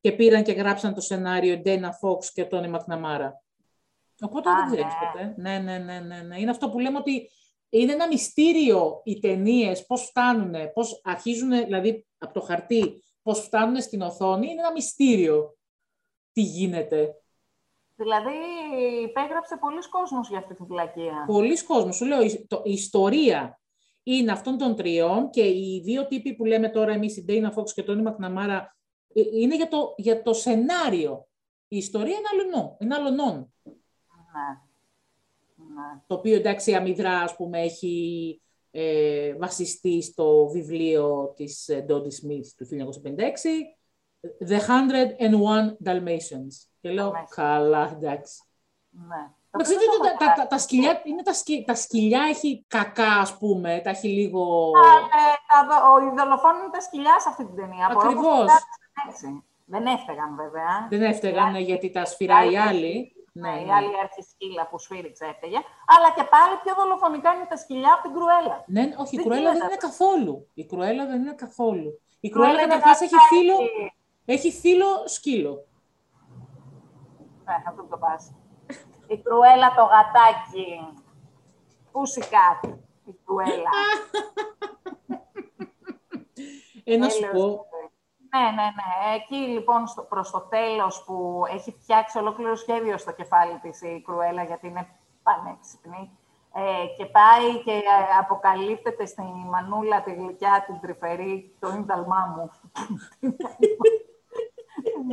Και 0.00 0.12
πήραν 0.12 0.42
και 0.42 0.52
γράψαν 0.52 0.94
το 0.94 1.00
σενάριο 1.00 1.58
Ντέινα 1.58 1.92
Φόξ 1.92 2.32
και 2.32 2.44
Τόνι 2.44 2.68
Μακναμάρα. 2.68 3.42
Οπότε 4.20 4.50
δεν 4.50 4.66
ξέρεις 4.66 4.84
ναι. 4.84 5.06
ποτέ. 5.06 5.34
Ναι, 5.36 5.58
ναι, 5.58 5.78
ναι, 5.78 6.00
ναι, 6.00 6.22
ναι. 6.22 6.40
Είναι 6.40 6.50
αυτό 6.50 6.70
που 6.70 6.78
λέμε 6.78 6.98
ότι 6.98 7.30
είναι 7.78 7.92
ένα 7.92 8.06
μυστήριο 8.06 9.00
οι 9.04 9.18
ταινίες, 9.18 9.86
πώς 9.86 10.02
φτάνουν, 10.02 10.54
πώς 10.74 11.00
αρχίζουν, 11.04 11.50
δηλαδή 11.50 12.06
από 12.18 12.32
το 12.32 12.40
χαρτί, 12.40 13.02
πώς 13.22 13.40
φτάνουν 13.40 13.80
στην 13.80 14.00
οθόνη, 14.00 14.50
είναι 14.50 14.60
ένα 14.60 14.72
μυστήριο 14.72 15.56
τι 16.32 16.40
γίνεται. 16.40 17.14
Δηλαδή, 17.96 18.34
υπέγραψε 19.02 19.56
πολλοί 19.60 19.88
κόσμος 19.88 20.28
για 20.28 20.38
αυτή 20.38 20.54
τη 20.54 20.64
φυλακία. 20.64 21.24
Πολλοί 21.26 21.64
κόσμος. 21.64 21.96
Σου 21.96 22.04
λέω, 22.04 22.22
η, 22.22 22.46
ιστορία 22.64 23.60
είναι 24.02 24.32
αυτών 24.32 24.58
των 24.58 24.76
τριών 24.76 25.30
και 25.30 25.46
οι 25.46 25.80
δύο 25.84 26.06
τύποι 26.06 26.34
που 26.34 26.44
λέμε 26.44 26.68
τώρα 26.68 26.92
εμείς, 26.92 27.16
η 27.16 27.24
Ντέινα 27.24 27.50
Φόξ 27.50 27.74
και 27.74 27.82
τον 27.82 28.02
Μακναμάρα, 28.02 28.76
ε, 29.14 29.20
είναι 29.40 29.56
για 29.56 29.68
το, 29.68 29.94
για 29.96 30.22
το 30.22 30.32
σενάριο. 30.32 31.26
Η 31.68 31.76
ιστορία 31.76 32.16
είναι 32.16 32.28
αλλονών. 32.32 32.76
Είναι 32.78 32.94
αλλονών. 32.94 33.54
Ναι. 33.62 34.71
Ναι. 35.74 36.00
Το 36.06 36.14
οποίο 36.14 36.34
εντάξει 36.34 36.74
αμυδρά 36.74 37.20
ας 37.20 37.36
πούμε 37.36 37.60
έχει 37.60 38.40
ε, 38.70 39.34
βασιστεί 39.34 40.02
στο 40.02 40.48
βιβλίο 40.52 41.32
της 41.36 41.70
Dodie 41.88 42.26
Smith 42.26 42.46
του 42.56 42.66
1956 43.04 43.82
The 44.48 44.58
101 44.58 45.76
Dalmatians. 45.84 46.54
Και 46.80 46.90
λέω, 46.90 47.12
καλά, 47.28 47.90
εντάξει. 47.92 48.42
Ναι. 48.90 49.30
Να 49.50 49.62
ξέρετε 49.62 49.84
ότι 49.98 50.08
τα, 50.18 50.26
τα, 50.26 50.32
τα, 50.32 50.46
τα, 50.46 50.58
σκυλιά, 50.58 51.00
είναι 51.04 51.22
τα, 51.22 51.32
σκυ, 51.32 51.64
τα 51.66 51.74
σκυλιά 51.74 52.22
έχει 52.28 52.64
κακά, 52.68 53.12
ας 53.12 53.38
πούμε, 53.38 53.80
τα 53.84 53.90
έχει 53.90 54.08
λίγο... 54.08 54.70
ο 55.94 56.14
δολοφόνο 56.16 56.58
είναι 56.58 56.70
τα 56.72 56.80
σκυλιά 56.80 57.20
σε 57.20 57.28
αυτή 57.28 57.44
την 57.44 57.54
ταινία. 57.54 57.86
Ακριβώς. 57.86 58.46
Δεν 59.64 59.86
έφταιγαν 59.86 60.36
βέβαια. 60.36 60.86
Δεν 60.90 61.02
έφταιγαν 61.02 61.56
γιατί 61.56 61.90
τα 61.90 62.04
σφυράει 62.04 62.52
οι 62.52 62.58
άλλοι. 62.58 63.12
Ναι, 63.34 63.48
η 63.66 63.70
άλλη 63.70 63.90
σκύλα 64.30 64.66
που 64.68 64.78
σφύριξε 64.78 65.24
έφταιγε. 65.24 65.58
Αλλά 65.86 66.10
και 66.16 66.24
πάλι 66.24 66.56
πιο 66.62 66.74
δολοφονικά 66.74 67.34
είναι 67.34 67.46
τα 67.48 67.56
σκυλιά 67.56 67.92
από 67.92 68.02
την 68.02 68.12
κρουέλα. 68.12 68.64
Ναι, 68.66 68.94
όχι, 68.96 69.14
η 69.16 69.22
κρουέλα 69.22 69.52
δεν 69.52 69.62
είναι 69.62 69.76
καθόλου. 69.76 70.50
Η 70.54 70.64
κρουέλα 70.66 71.06
δεν 71.06 71.20
είναι 71.20 71.34
καθόλου. 71.34 72.00
Η 72.20 72.28
κρουέλα 72.28 72.60
καταρχάς 72.60 73.00
έχει 73.00 73.16
θύλο, 73.28 73.56
έχει 74.24 74.50
θύλο 74.50 74.86
σκύλο. 75.06 75.66
Ναι, 77.44 77.54
αυτό 77.68 77.82
το 77.90 77.96
πας. 77.98 78.32
Η 79.06 79.18
κρουέλα 79.18 79.74
το 79.74 79.82
γατάκι. 79.82 80.68
Pussycat. 81.92 82.68
Η 83.04 83.14
κρουέλα; 83.24 83.70
Ένα 86.84 87.08
σου 87.08 87.30
πω, 87.32 87.66
ναι, 88.32 88.40
ναι, 88.40 88.62
ναι. 88.62 89.14
Εκεί 89.14 89.34
λοιπόν 89.34 89.86
στο, 89.86 90.02
προς 90.02 90.30
το 90.30 90.40
τέλος 90.40 91.04
που 91.04 91.42
έχει 91.50 91.76
φτιάξει 91.80 92.18
ολόκληρο 92.18 92.54
σχέδιο 92.54 92.98
στο 92.98 93.12
κεφάλι 93.12 93.58
της 93.58 93.82
η 93.82 94.02
Κρουέλα, 94.04 94.42
γιατί 94.42 94.66
είναι 94.66 94.88
πανέξυπνη, 95.22 96.18
ε, 96.52 96.86
και 96.96 97.06
πάει 97.06 97.62
και 97.64 97.72
ε, 97.72 98.18
αποκαλύπτεται 98.20 99.06
στη 99.06 99.22
μανούλα 99.50 100.02
τη 100.02 100.14
γλυκιά, 100.14 100.64
την 100.66 100.80
τρυφερή, 100.80 101.56
το 101.58 101.68
ίνταλμά 101.68 102.34
μου, 102.36 102.50
την 103.20 103.34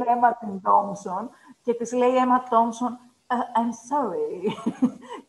Έμα 0.08 0.36
την 0.36 0.62
Τόμσον, 0.62 1.30
και 1.62 1.74
της 1.74 1.94
λέει 1.94 2.16
Έμα 2.16 2.44
Τόμσον, 2.44 3.00
«Ε, 3.28 3.36
I'm 3.36 3.74
sorry. 3.90 4.54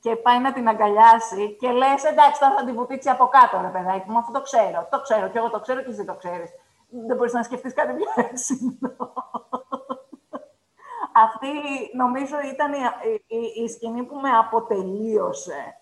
και 0.03 0.17
πάει 0.17 0.41
να 0.41 0.53
την 0.53 0.69
αγκαλιάσει 0.69 1.57
και 1.61 1.71
λες, 1.71 2.05
εντάξει, 2.05 2.41
τώρα 2.41 2.55
θα 2.55 2.65
την 2.65 2.75
βουτήξει 2.75 3.09
από 3.09 3.27
κάτω, 3.27 3.61
ρε 3.61 3.69
παιδάκι 3.69 4.11
μου, 4.11 4.19
αυτό 4.19 4.33
το 4.33 4.41
ξέρω. 4.41 4.89
Το 4.91 5.01
ξέρω 5.01 5.29
και 5.29 5.39
εγώ 5.39 5.51
το 5.51 5.61
ξέρω 5.61 5.83
και 5.83 5.91
εσύ 5.91 6.05
το 6.05 6.15
ξέρεις 6.15 6.51
δεν 6.91 7.17
μπορείς 7.17 7.33
να 7.33 7.43
σκεφτείς 7.43 7.75
κάτι 7.75 7.93
πιο 7.93 8.25
έξυπνο. 8.31 9.13
Αυτή 11.13 11.49
νομίζω 11.97 12.37
ήταν 12.53 12.73
η, 12.73 12.79
η, 13.27 13.63
η, 13.63 13.69
σκηνή 13.69 14.03
που 14.03 14.17
με 14.17 14.31
αποτελείωσε. 14.31 15.75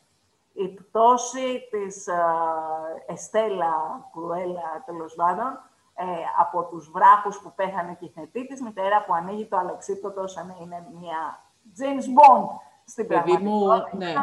Η 0.52 0.68
πτώση 0.68 1.60
της 1.70 2.06
uh, 2.08 3.12
Εστέλα 3.12 4.08
Κρουέλα, 4.12 4.82
τέλος 4.86 5.14
πάντων, 5.14 5.60
ε, 5.94 6.04
από 6.38 6.64
τους 6.64 6.90
βράχους 6.90 7.38
που 7.40 7.52
πέθανε 7.54 7.96
και 8.00 8.04
η 8.04 8.12
θετή 8.14 8.46
της 8.46 8.62
μητέρα 8.62 9.04
που 9.04 9.14
ανοίγει 9.14 9.46
το 9.46 9.56
αλεξίπτωτο 9.56 10.26
σαν 10.26 10.46
να 10.46 10.56
είναι 10.60 10.86
μια 11.00 11.44
James 11.78 12.04
Bond 12.04 12.46
στην 12.84 13.06
πραγματικότητα. 13.06 13.96
ναι. 13.96 14.14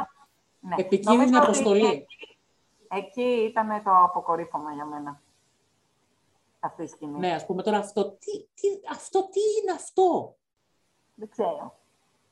ναι. 0.59 0.75
Επικίνδυνη 0.77 1.37
αποστολή. 1.37 1.85
Εκεί, 1.85 2.37
εκεί 2.87 3.45
ήταν 3.49 3.83
το 3.83 3.91
αποκορύφωμα 4.03 4.71
για 4.71 4.85
μένα 4.85 5.21
αυτή 6.65 6.83
τη 6.83 6.89
σκηνή. 6.89 7.19
Ναι, 7.19 7.33
ας 7.33 7.45
πούμε 7.45 7.63
τώρα 7.63 7.77
αυτό. 7.77 8.11
Τι, 8.11 8.31
τι, 8.53 8.67
αυτό 8.91 9.29
τι 9.29 9.39
είναι 9.61 9.71
αυτό; 9.71 10.35
Δεν 11.15 11.29
ξέρω. 11.29 11.73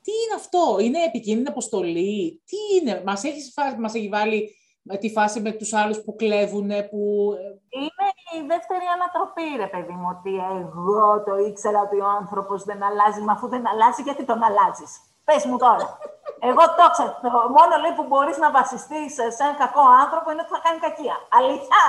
Τι 0.02 0.12
είναι 0.12 0.36
αυτό, 0.36 0.78
είναι 0.80 1.04
επικίνδυνη 1.04 1.48
αποστολή, 1.48 2.42
τι 2.46 2.58
είναι, 2.76 3.02
μας, 3.06 3.24
έχεις, 3.24 3.54
μας 3.80 3.94
έχει 3.94 4.08
βάλει 4.08 4.56
τη 5.00 5.10
φάση 5.10 5.42
με 5.42 5.52
τους 5.52 5.74
άλλους 5.74 6.02
που 6.02 6.16
κλέβουν, 6.16 6.68
που... 6.90 7.34
Είναι 7.70 8.08
η 8.44 8.48
δεύτερη 8.48 8.86
ανατροπή, 8.96 9.48
ρε 9.58 9.68
παιδί 9.68 9.94
μου, 9.94 10.08
ότι 10.18 10.34
εγώ 10.36 11.24
το 11.24 11.38
ήξερα 11.38 11.82
ότι 11.82 12.00
ο 12.00 12.08
άνθρωπος 12.08 12.64
δεν 12.64 12.84
αλλάζει, 12.84 13.22
μα 13.22 13.34
αφού 13.34 13.48
δεν 13.48 13.68
αλλάζει, 13.68 14.02
γιατί 14.02 14.24
τον 14.26 14.44
αλλάζεις; 14.44 14.92
Πες 15.24 15.46
μου 15.46 15.58
τώρα. 15.58 15.98
Εγώ 16.50 16.64
το 16.78 16.86
ξέρω. 16.92 17.16
Το 17.22 17.30
μόνο 17.58 17.74
λέει, 17.82 17.94
που 17.98 18.06
μπορείς 18.10 18.38
να 18.38 18.52
βασιστείς 18.52 19.14
σε 19.36 19.44
έναν 19.44 19.56
κακό 19.64 19.84
άνθρωπο 20.04 20.32
είναι 20.32 20.42
ότι 20.42 20.54
θα 20.56 20.62
κάνει 20.66 20.80
κακία. 20.80 21.18
Αλήθεια. 21.40 21.82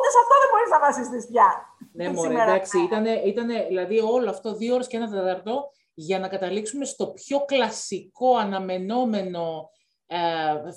Ούτε 0.00 0.10
σε 0.14 0.18
αυτό 0.22 0.34
δεν 0.42 0.48
μπορείς 0.50 0.70
να 0.70 0.78
βασιστείς 0.78 1.26
πια. 1.30 1.48
Ναι, 1.92 2.08
μωρέ, 2.14 2.42
εντάξει, 2.42 2.78
ήταν, 3.26 3.46
δηλαδή 3.68 3.98
όλο 3.98 4.30
αυτό 4.30 4.54
δύο 4.54 4.74
ώρες 4.74 4.86
και 4.86 4.96
ένα 4.96 5.10
τέταρτο 5.10 5.70
για 5.94 6.18
να 6.18 6.28
καταλήξουμε 6.28 6.84
στο 6.84 7.06
πιο 7.06 7.44
κλασικό 7.44 8.36
αναμενόμενο 8.36 9.70
ε, 10.06 10.18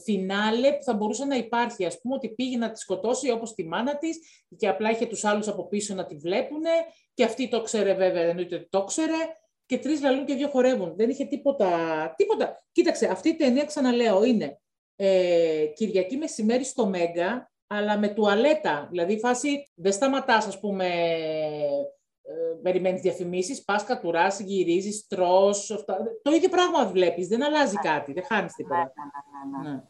φινάλε 0.04 0.74
που 0.74 0.84
θα 0.84 0.94
μπορούσε 0.94 1.26
να 1.26 1.36
υπάρχει. 1.36 1.86
Ας 1.86 2.02
πούμε 2.02 2.16
ότι 2.16 2.30
πήγε 2.30 2.58
να 2.58 2.72
τη 2.72 2.80
σκοτώσει 2.80 3.32
όπως 3.32 3.54
τη 3.54 3.66
μάνα 3.66 3.98
της 3.98 4.18
και 4.58 4.68
απλά 4.68 4.90
είχε 4.90 5.06
τους 5.06 5.24
άλλους 5.24 5.48
από 5.48 5.68
πίσω 5.68 5.96
να 5.96 6.06
τη 6.06 6.16
βλέπουν 6.16 6.62
και 7.14 7.24
αυτή 7.24 7.50
το 7.50 7.62
ξέρε 7.62 7.94
βέβαια, 7.94 8.24
εννοείται 8.24 8.56
ότι 8.56 8.68
το 8.70 8.84
ξέρε 8.84 9.14
και 9.66 9.78
τρεις 9.78 10.02
λαλούν 10.02 10.26
και 10.26 10.34
δύο 10.34 10.48
χορεύουν. 10.48 10.96
Δεν 10.96 11.10
είχε 11.10 11.26
τίποτα, 11.26 11.70
τίποτα. 12.18 12.64
Κοίταξε, 12.72 13.08
αυτή 13.08 13.30
η 13.30 13.36
ταινία 13.36 13.66
ξαναλέω 13.66 14.24
είναι 14.24 14.62
ε, 14.96 15.66
Κυριακή 15.76 16.18
μεσημέρι 16.18 16.64
στο 16.64 16.86
Μέγκα 16.86 17.52
αλλά 17.74 17.98
με 17.98 18.08
τουαλέτα. 18.08 18.88
Δηλαδή, 18.90 19.20
φάση 19.20 19.68
δεν 19.76 19.92
σταματάς, 19.92 20.48
ας 20.48 20.60
πούμε, 20.60 20.86
ε, 22.26 22.34
περιμένεις 22.62 23.02
διαφημίσεις, 23.02 23.64
πας 23.64 23.84
κατουράς, 23.84 24.40
γυρίζεις, 24.40 25.08
τρώ. 25.08 25.50
Το 26.22 26.32
ίδιο 26.32 26.50
πράγμα 26.50 26.86
βλέπεις. 26.86 27.28
Δεν 27.28 27.44
αλλάζει 27.44 27.76
κάτι, 27.76 28.14
δεν 28.14 28.24
χάνεις 28.26 28.54
τίποτα. 28.54 28.94
Ναι, 29.54 29.64
ναι, 29.64 29.70
ναι, 29.70 29.76
ναι. 29.76 29.84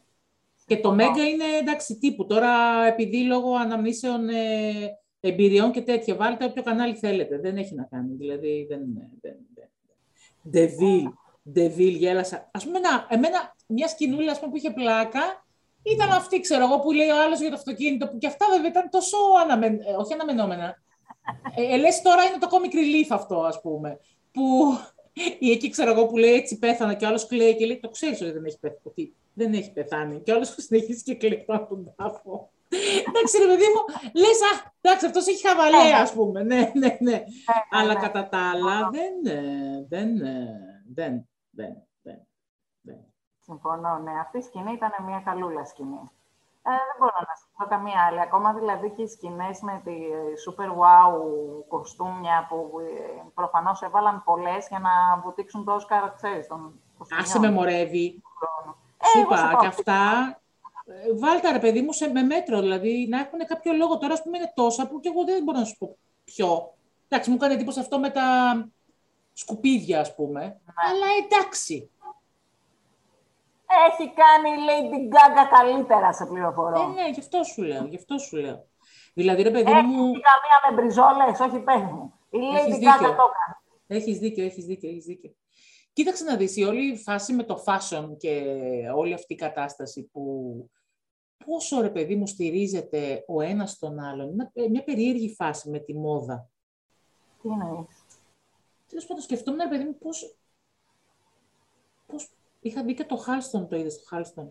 Και 0.66 0.76
το 0.76 0.92
Μέγκα 0.92 1.22
είναι 1.28 1.44
εντάξει 1.60 1.98
τύπου. 1.98 2.26
Τώρα, 2.26 2.84
επειδή 2.86 3.24
λόγω 3.24 3.54
αναμνήσεων 3.54 4.28
ε, 4.28 4.98
εμπειριών 5.20 5.70
και 5.70 5.80
τέτοια, 5.80 6.14
βάλτε 6.14 6.44
όποιο 6.44 6.62
κανάλι 6.62 6.94
θέλετε. 6.94 7.38
Δεν 7.38 7.56
έχει 7.56 7.74
να 7.74 7.82
κάνει. 7.82 8.14
Δηλαδή, 8.14 8.66
δεν. 8.68 8.80
δεν, 9.20 9.36
δεν. 9.54 9.68
Ντεβίλ, 10.50 11.08
Ντεβίλ, 11.50 11.94
γέλασα. 11.94 12.36
Α 12.36 12.58
πούμε, 12.58 12.78
εμένα 13.08 13.54
μιας 13.66 13.90
σκηνούλα 13.90 14.30
ας 14.30 14.38
πούμε, 14.38 14.50
που 14.50 14.56
είχε 14.56 14.70
πλάκα 14.70 15.43
ήταν 15.84 16.10
αυτή, 16.10 16.40
ξέρω 16.40 16.64
εγώ, 16.64 16.78
που 16.78 16.92
λέει 16.92 17.08
ο 17.08 17.22
άλλος 17.22 17.40
για 17.40 17.48
το 17.48 17.54
αυτοκίνητο, 17.54 18.08
που 18.08 18.18
και 18.18 18.26
αυτά 18.26 18.46
βέβαια 18.50 18.68
ήταν 18.68 18.90
τόσο 18.90 19.16
αναμεν... 19.42 19.80
Ε, 19.80 19.92
όχι 19.98 20.12
αναμενόμενα. 20.12 20.82
Ε, 21.56 21.74
ε, 21.74 21.76
λες 21.76 22.02
τώρα 22.02 22.22
είναι 22.24 22.38
το 22.38 22.48
comic 22.50 22.74
relief 22.74 23.06
αυτό, 23.10 23.40
ας 23.40 23.60
πούμε. 23.60 23.98
Που 24.32 24.76
ή 25.38 25.50
εκεί 25.50 25.68
ξέρω 25.68 25.90
εγώ 25.90 26.06
που 26.06 26.16
λέει 26.16 26.32
έτσι 26.32 26.58
πέθανα 26.58 26.94
και 26.94 27.04
ο 27.04 27.08
άλλος 27.08 27.26
κλαίει 27.26 27.56
και 27.56 27.66
λέει 27.66 27.80
το 27.80 27.88
ξέρεις 27.88 28.20
ότι 28.20 28.30
δεν 28.30 28.44
έχει 28.44 28.58
πεθάνει. 28.58 29.14
Δεν 29.34 29.52
έχει 29.52 29.72
πεθάνει. 29.72 30.20
Και 30.20 30.32
ο 30.32 30.34
άλλος 30.34 30.54
συνεχίζει 30.58 31.02
και 31.02 31.14
κλαίει 31.14 31.44
από 31.46 31.74
τον 31.74 31.94
τάφο. 31.96 32.50
Εντάξει, 33.08 33.38
ρε 33.38 33.46
παιδί 33.46 33.64
μου, 33.64 34.10
λες, 34.14 34.40
α, 34.42 34.72
εντάξει, 34.80 35.06
αυτός 35.06 35.26
έχει 35.26 35.46
χαβαλέ, 35.46 35.92
ας 35.94 36.12
πούμε. 36.12 36.42
Ναι, 36.42 36.72
ναι, 36.74 36.96
ναι. 37.00 37.24
Αλλά 37.70 37.94
κατά 37.94 38.28
τα 38.28 38.50
άλλα 38.50 38.90
δεν. 38.92 39.12
Δεν. 39.88 40.18
Δεν. 40.94 41.28
Δεν. 41.50 41.86
Συμφωνώ, 43.44 43.98
ναι. 43.98 44.12
Αυτή 44.20 44.38
η 44.38 44.42
σκηνή 44.42 44.72
ήταν 44.72 44.90
μια 45.06 45.20
καλούλα 45.24 45.64
σκηνή. 45.64 46.10
Ε, 46.66 46.70
δεν 46.70 46.96
μπορώ 46.98 47.18
να 47.18 47.34
πω 47.56 47.70
καμία 47.70 48.00
άλλη. 48.06 48.20
Ακόμα 48.20 48.52
δηλαδή 48.52 48.90
και 48.90 49.02
οι 49.02 49.06
σκηνές 49.06 49.60
με 49.60 49.80
τη 49.84 49.96
super 50.44 50.68
wow 50.68 51.12
κοστούμια 51.68 52.46
που 52.48 52.70
ε, 52.80 53.22
προφανώς 53.34 53.82
έβαλαν 53.82 54.22
πολλές 54.24 54.66
για 54.68 54.78
να 54.78 55.20
βουτήξουν 55.24 55.64
το 55.64 55.72
Όσκαρ, 55.72 56.14
ξέρεις. 56.14 56.46
Τον, 56.46 56.80
Άσε 57.20 57.38
με 57.38 57.50
μορεύει. 57.50 58.22
Ε, 59.16 59.20
είπα 59.20 59.56
και 59.60 59.66
αυτά. 59.66 60.00
Ε, 60.86 61.18
βάλτε 61.18 61.52
ρε 61.52 61.58
παιδί 61.58 61.82
μου 61.82 61.92
σε, 61.92 62.08
με 62.08 62.22
μέτρο, 62.22 62.60
δηλαδή 62.60 63.06
να 63.10 63.18
έχουν 63.18 63.38
κάποιο 63.46 63.72
λόγο. 63.72 63.98
Τώρα, 63.98 64.12
ας 64.12 64.22
πούμε, 64.22 64.36
είναι 64.38 64.52
τόσα 64.54 64.88
που 64.88 65.00
και 65.00 65.08
εγώ 65.08 65.24
δεν 65.24 65.42
μπορώ 65.42 65.58
να 65.58 65.64
σου 65.64 65.76
πω 65.78 65.96
ποιο. 66.24 66.74
Εντάξει, 67.08 67.30
μου 67.30 67.36
έκανε 67.36 67.54
εντύπωση 67.54 67.80
αυτό 67.80 67.98
με 67.98 68.10
τα 68.10 68.22
σκουπίδια, 69.32 70.00
ας 70.00 70.14
πούμε. 70.14 70.40
Ναι. 70.40 70.52
Αλλά 70.90 71.06
εντάξει 71.24 71.90
έχει 73.88 74.12
κάνει 74.22 74.48
η 74.56 74.60
Lady 74.68 75.00
Gaga 75.14 75.44
καλύτερα 75.56 76.12
σε 76.12 76.26
πληροφορώ. 76.26 76.80
Ε, 76.80 76.86
ναι, 76.86 77.08
γι' 77.08 77.20
αυτό 77.20 77.42
σου 77.42 77.62
λέω, 77.62 77.84
γι' 77.84 77.96
αυτό 77.96 78.18
σου 78.18 78.36
λέω. 78.36 78.66
Δηλαδή, 79.14 79.42
ρε 79.42 79.50
παιδί 79.50 79.70
έχεις 79.70 79.82
μου... 79.82 80.04
Έχει 80.04 80.20
καμία 80.30 80.58
με 80.64 80.70
μπριζόλες, 80.74 81.40
όχι 81.40 81.58
πες 81.58 81.82
μου. 81.92 82.12
Η 82.30 82.38
Lady 82.54 82.76
Gaga 82.86 83.08
το 83.20 83.26
έκανε. 83.30 83.54
Έχεις 83.86 84.18
δίκιο, 84.18 84.44
έχεις 84.44 84.64
δίκιο, 84.64 84.88
έχεις 84.88 85.04
δίκιο. 85.04 85.34
Κοίταξε 85.92 86.24
να 86.24 86.36
δεις, 86.36 86.56
η 86.56 86.62
όλη 86.62 86.96
φάση 86.96 87.32
με 87.32 87.42
το 87.42 87.64
fashion 87.66 88.08
και 88.16 88.42
όλη 88.94 89.14
αυτή 89.14 89.32
η 89.32 89.36
κατάσταση 89.36 90.02
που 90.12 90.22
πόσο 91.46 91.80
ρε 91.80 91.90
παιδί 91.90 92.16
μου 92.16 92.26
στηρίζεται 92.26 93.24
ο 93.26 93.40
ένας 93.40 93.78
τον 93.78 93.98
άλλον. 93.98 94.30
Είναι 94.30 94.68
μια 94.68 94.84
περίεργη 94.84 95.34
φάση 95.34 95.70
με 95.70 95.78
τη 95.78 95.94
μόδα. 95.94 96.48
Τι 97.42 97.48
εννοείς; 97.48 98.06
Τέλος 98.88 99.06
πάντων, 99.06 99.22
σκεφτόμουν 99.22 99.60
ρε 99.62 99.68
παιδί 99.68 99.84
μου 99.84 99.98
πώς, 99.98 100.20
πώς 100.20 100.36
Είχα 102.64 102.84
δει 102.84 102.94
και 102.94 103.04
το 103.04 103.24
Halston, 103.26 103.68
το 103.68 103.76
είδες 103.76 103.92
στο 103.92 104.16
Halston, 104.16 104.48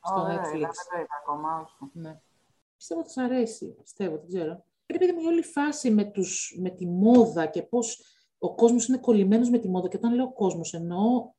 στο 0.00 0.26
Netflix. 0.26 0.60
Δεν 0.60 0.88
το 0.90 0.98
είδα 0.98 1.16
ακόμα, 1.22 1.60
όχι. 1.60 1.90
Ναι. 1.92 2.20
Πιστεύω 2.76 3.00
ότι 3.00 3.10
θα 3.12 3.22
αρέσει, 3.22 3.74
πιστεύω, 3.82 4.16
δεν 4.16 4.28
ξέρω. 4.28 4.64
Πρέπει 4.86 5.06
να 5.06 5.22
η 5.22 5.26
όλη 5.26 5.42
φάση 5.42 5.90
με, 5.90 6.04
τους, 6.04 6.56
με 6.60 6.70
τη 6.70 6.86
μόδα 6.86 7.46
και 7.46 7.62
πώς 7.62 8.02
ο 8.38 8.54
κόσμος 8.54 8.86
είναι 8.88 8.98
κολλημένος 8.98 9.50
με 9.50 9.58
τη 9.58 9.68
μόδα. 9.68 9.88
Και 9.88 9.96
όταν 9.96 10.14
λέω 10.14 10.32
κόσμος, 10.32 10.74
εννοώ 10.74 11.32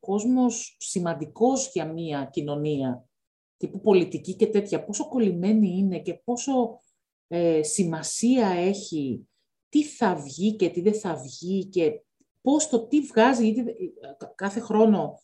κόσμος 0.00 0.76
σημαντικός 0.78 1.70
για 1.72 1.92
μία 1.92 2.24
κοινωνία, 2.32 3.08
τύπου 3.56 3.80
πολιτική 3.80 4.34
και 4.34 4.46
τέτοια, 4.46 4.84
πόσο 4.84 5.08
κολλημένη 5.08 5.68
είναι 5.68 5.98
και 5.98 6.14
πόσο 6.14 6.80
ε, 7.26 7.62
σημασία 7.62 8.48
έχει 8.48 9.28
τι 9.68 9.84
θα 9.84 10.16
βγει 10.16 10.56
και 10.56 10.68
τι 10.68 10.80
δεν 10.80 10.94
θα 10.94 11.16
βγει 11.16 11.64
και 11.64 12.02
πώς 12.40 12.68
το 12.68 12.86
τι 12.86 13.00
βγάζει, 13.00 13.50
γιατί 13.50 13.70
ε, 13.70 14.24
κάθε 14.34 14.60
χρόνο 14.60 15.20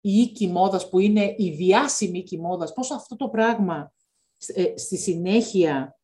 η 0.00 0.10
οίκη 0.10 0.48
μόδας 0.48 0.88
που 0.88 0.98
είναι 0.98 1.34
η 1.36 1.50
διάσημη 1.50 2.18
οίκη 2.18 2.38
μόδας, 2.38 2.72
πώς 2.72 2.90
αυτό 2.90 3.16
το 3.16 3.28
πράγμα 3.28 3.92
ε, 4.46 4.76
στη 4.76 4.96
συνέχεια 4.96 5.98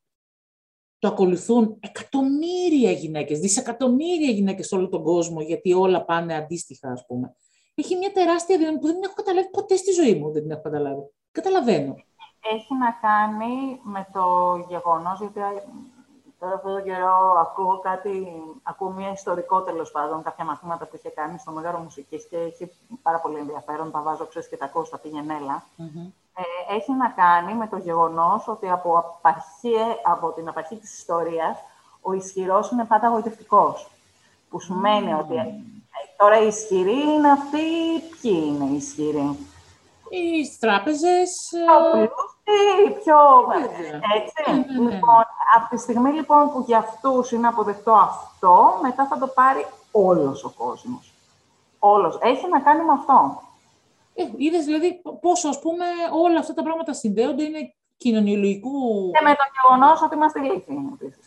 το 0.98 1.08
ακολουθούν 1.08 1.76
εκατομμύρια 1.80 2.90
γυναίκες, 2.90 3.38
δισεκατομμύρια 3.38 4.30
γυναίκες 4.30 4.66
σε 4.66 4.74
όλο 4.74 4.88
τον 4.88 5.02
κόσμο, 5.02 5.40
γιατί 5.40 5.72
όλα 5.72 6.04
πάνε 6.04 6.34
αντίστοιχα, 6.34 6.90
ας 6.90 7.06
πούμε. 7.06 7.36
Έχει 7.74 7.96
μια 7.96 8.12
τεράστια 8.12 8.58
δύναμη 8.58 8.78
που 8.78 8.86
δεν 8.86 9.02
έχω 9.02 9.14
καταλάβει 9.14 9.50
ποτέ 9.50 9.76
στη 9.76 9.92
ζωή 9.92 10.14
μου, 10.14 10.32
δεν 10.32 10.42
την 10.42 10.50
έχω 10.50 10.62
καταλάβει. 10.62 11.02
Καταλαβαίνω. 11.30 11.94
Έχει 12.54 12.74
να 12.74 12.90
κάνει 13.00 13.80
με 13.82 14.08
το 14.12 14.56
γεγονός, 14.68 15.20
γιατί 15.20 15.40
Τώρα 16.38 16.54
αυτόν 16.54 16.72
τον 16.72 16.84
καιρό 16.84 17.34
ακούω 17.40 17.80
κάτι, 17.80 18.42
ακούω 18.62 18.90
μια 18.90 19.12
ιστορικό 19.12 19.62
τέλος 19.62 19.90
πάντων, 19.90 20.22
κάποια 20.22 20.44
μαθήματα 20.44 20.86
που 20.86 20.96
είχε 20.96 21.08
κάνει 21.08 21.38
στο 21.38 21.50
Μέγαρο 21.50 21.78
Μουσικής 21.78 22.26
και 22.30 22.36
έχει 22.36 22.70
πάρα 23.02 23.18
πολύ 23.18 23.38
ενδιαφέρον, 23.38 23.90
τα 23.90 24.00
βάζω 24.00 24.26
ξέρεις 24.26 24.48
και 24.48 24.56
τα 24.56 24.64
ακούω 24.64 24.84
στα 24.84 24.98
πηγενέλα. 24.98 25.62
Mm-hmm. 25.78 26.12
Ε, 26.34 26.74
έχει 26.74 26.92
να 26.92 27.08
κάνει 27.08 27.54
με 27.54 27.66
το 27.66 27.76
γεγονός 27.76 28.48
ότι 28.48 28.70
από, 28.70 28.98
απαρχή, 28.98 29.74
από 30.04 30.32
την 30.32 30.48
απαρχή 30.48 30.76
της 30.76 30.98
ιστορίας 30.98 31.58
ο 32.00 32.12
ισχυρός 32.12 32.70
είναι 32.70 32.84
πάντα 32.84 33.08
γοητευτικός. 33.08 33.90
Που 34.50 34.60
σημαίνει 34.60 35.12
ότι 35.12 35.36
ε, 35.36 35.44
τώρα 36.16 36.42
οι 36.42 36.46
ισχυροί 36.46 37.00
είναι 37.00 37.30
αυτοί, 37.30 37.58
ποιοι 38.20 38.42
είναι 38.46 38.64
οι 38.64 38.76
ισχυροί; 38.76 39.38
Οι 40.10 40.56
τράπεζες... 40.60 41.52
Ε, 41.52 42.02
ή 42.86 42.90
πιο... 42.90 43.16
Έτσι. 44.16 44.50
Ναι, 44.50 44.56
ναι, 44.56 44.84
ναι. 44.84 44.94
Λοιπόν, 44.94 45.24
από 45.56 45.68
τη 45.70 45.76
στιγμή 45.76 46.12
λοιπόν 46.12 46.52
που 46.52 46.64
για 46.66 46.78
αυτούς 46.78 47.32
είναι 47.32 47.46
αποδεκτό 47.46 47.92
αυτό, 47.92 48.78
μετά 48.82 49.06
θα 49.06 49.18
το 49.18 49.26
πάρει 49.26 49.66
όλος 49.90 50.44
ο 50.44 50.52
κόσμος. 50.56 51.12
Όλος. 51.78 52.18
Έχει 52.20 52.48
να 52.48 52.60
κάνει 52.60 52.84
με 52.84 52.92
αυτό. 52.92 53.42
Ε, 54.14 54.24
είδες 54.36 54.64
δηλαδή 54.64 55.02
πόσο 55.20 55.48
ας 55.48 55.58
πούμε 55.58 55.84
όλα 56.22 56.38
αυτά 56.38 56.54
τα 56.54 56.62
πράγματα 56.62 56.92
συνδέονται, 56.92 57.42
είναι 57.42 57.74
κοινωνιολογικού... 57.96 59.10
Και 59.10 59.24
με 59.24 59.34
το 59.34 59.44
γεγονός 59.54 60.02
ότι 60.02 60.14
είμαστε 60.14 60.40
λύθοι. 60.40 60.74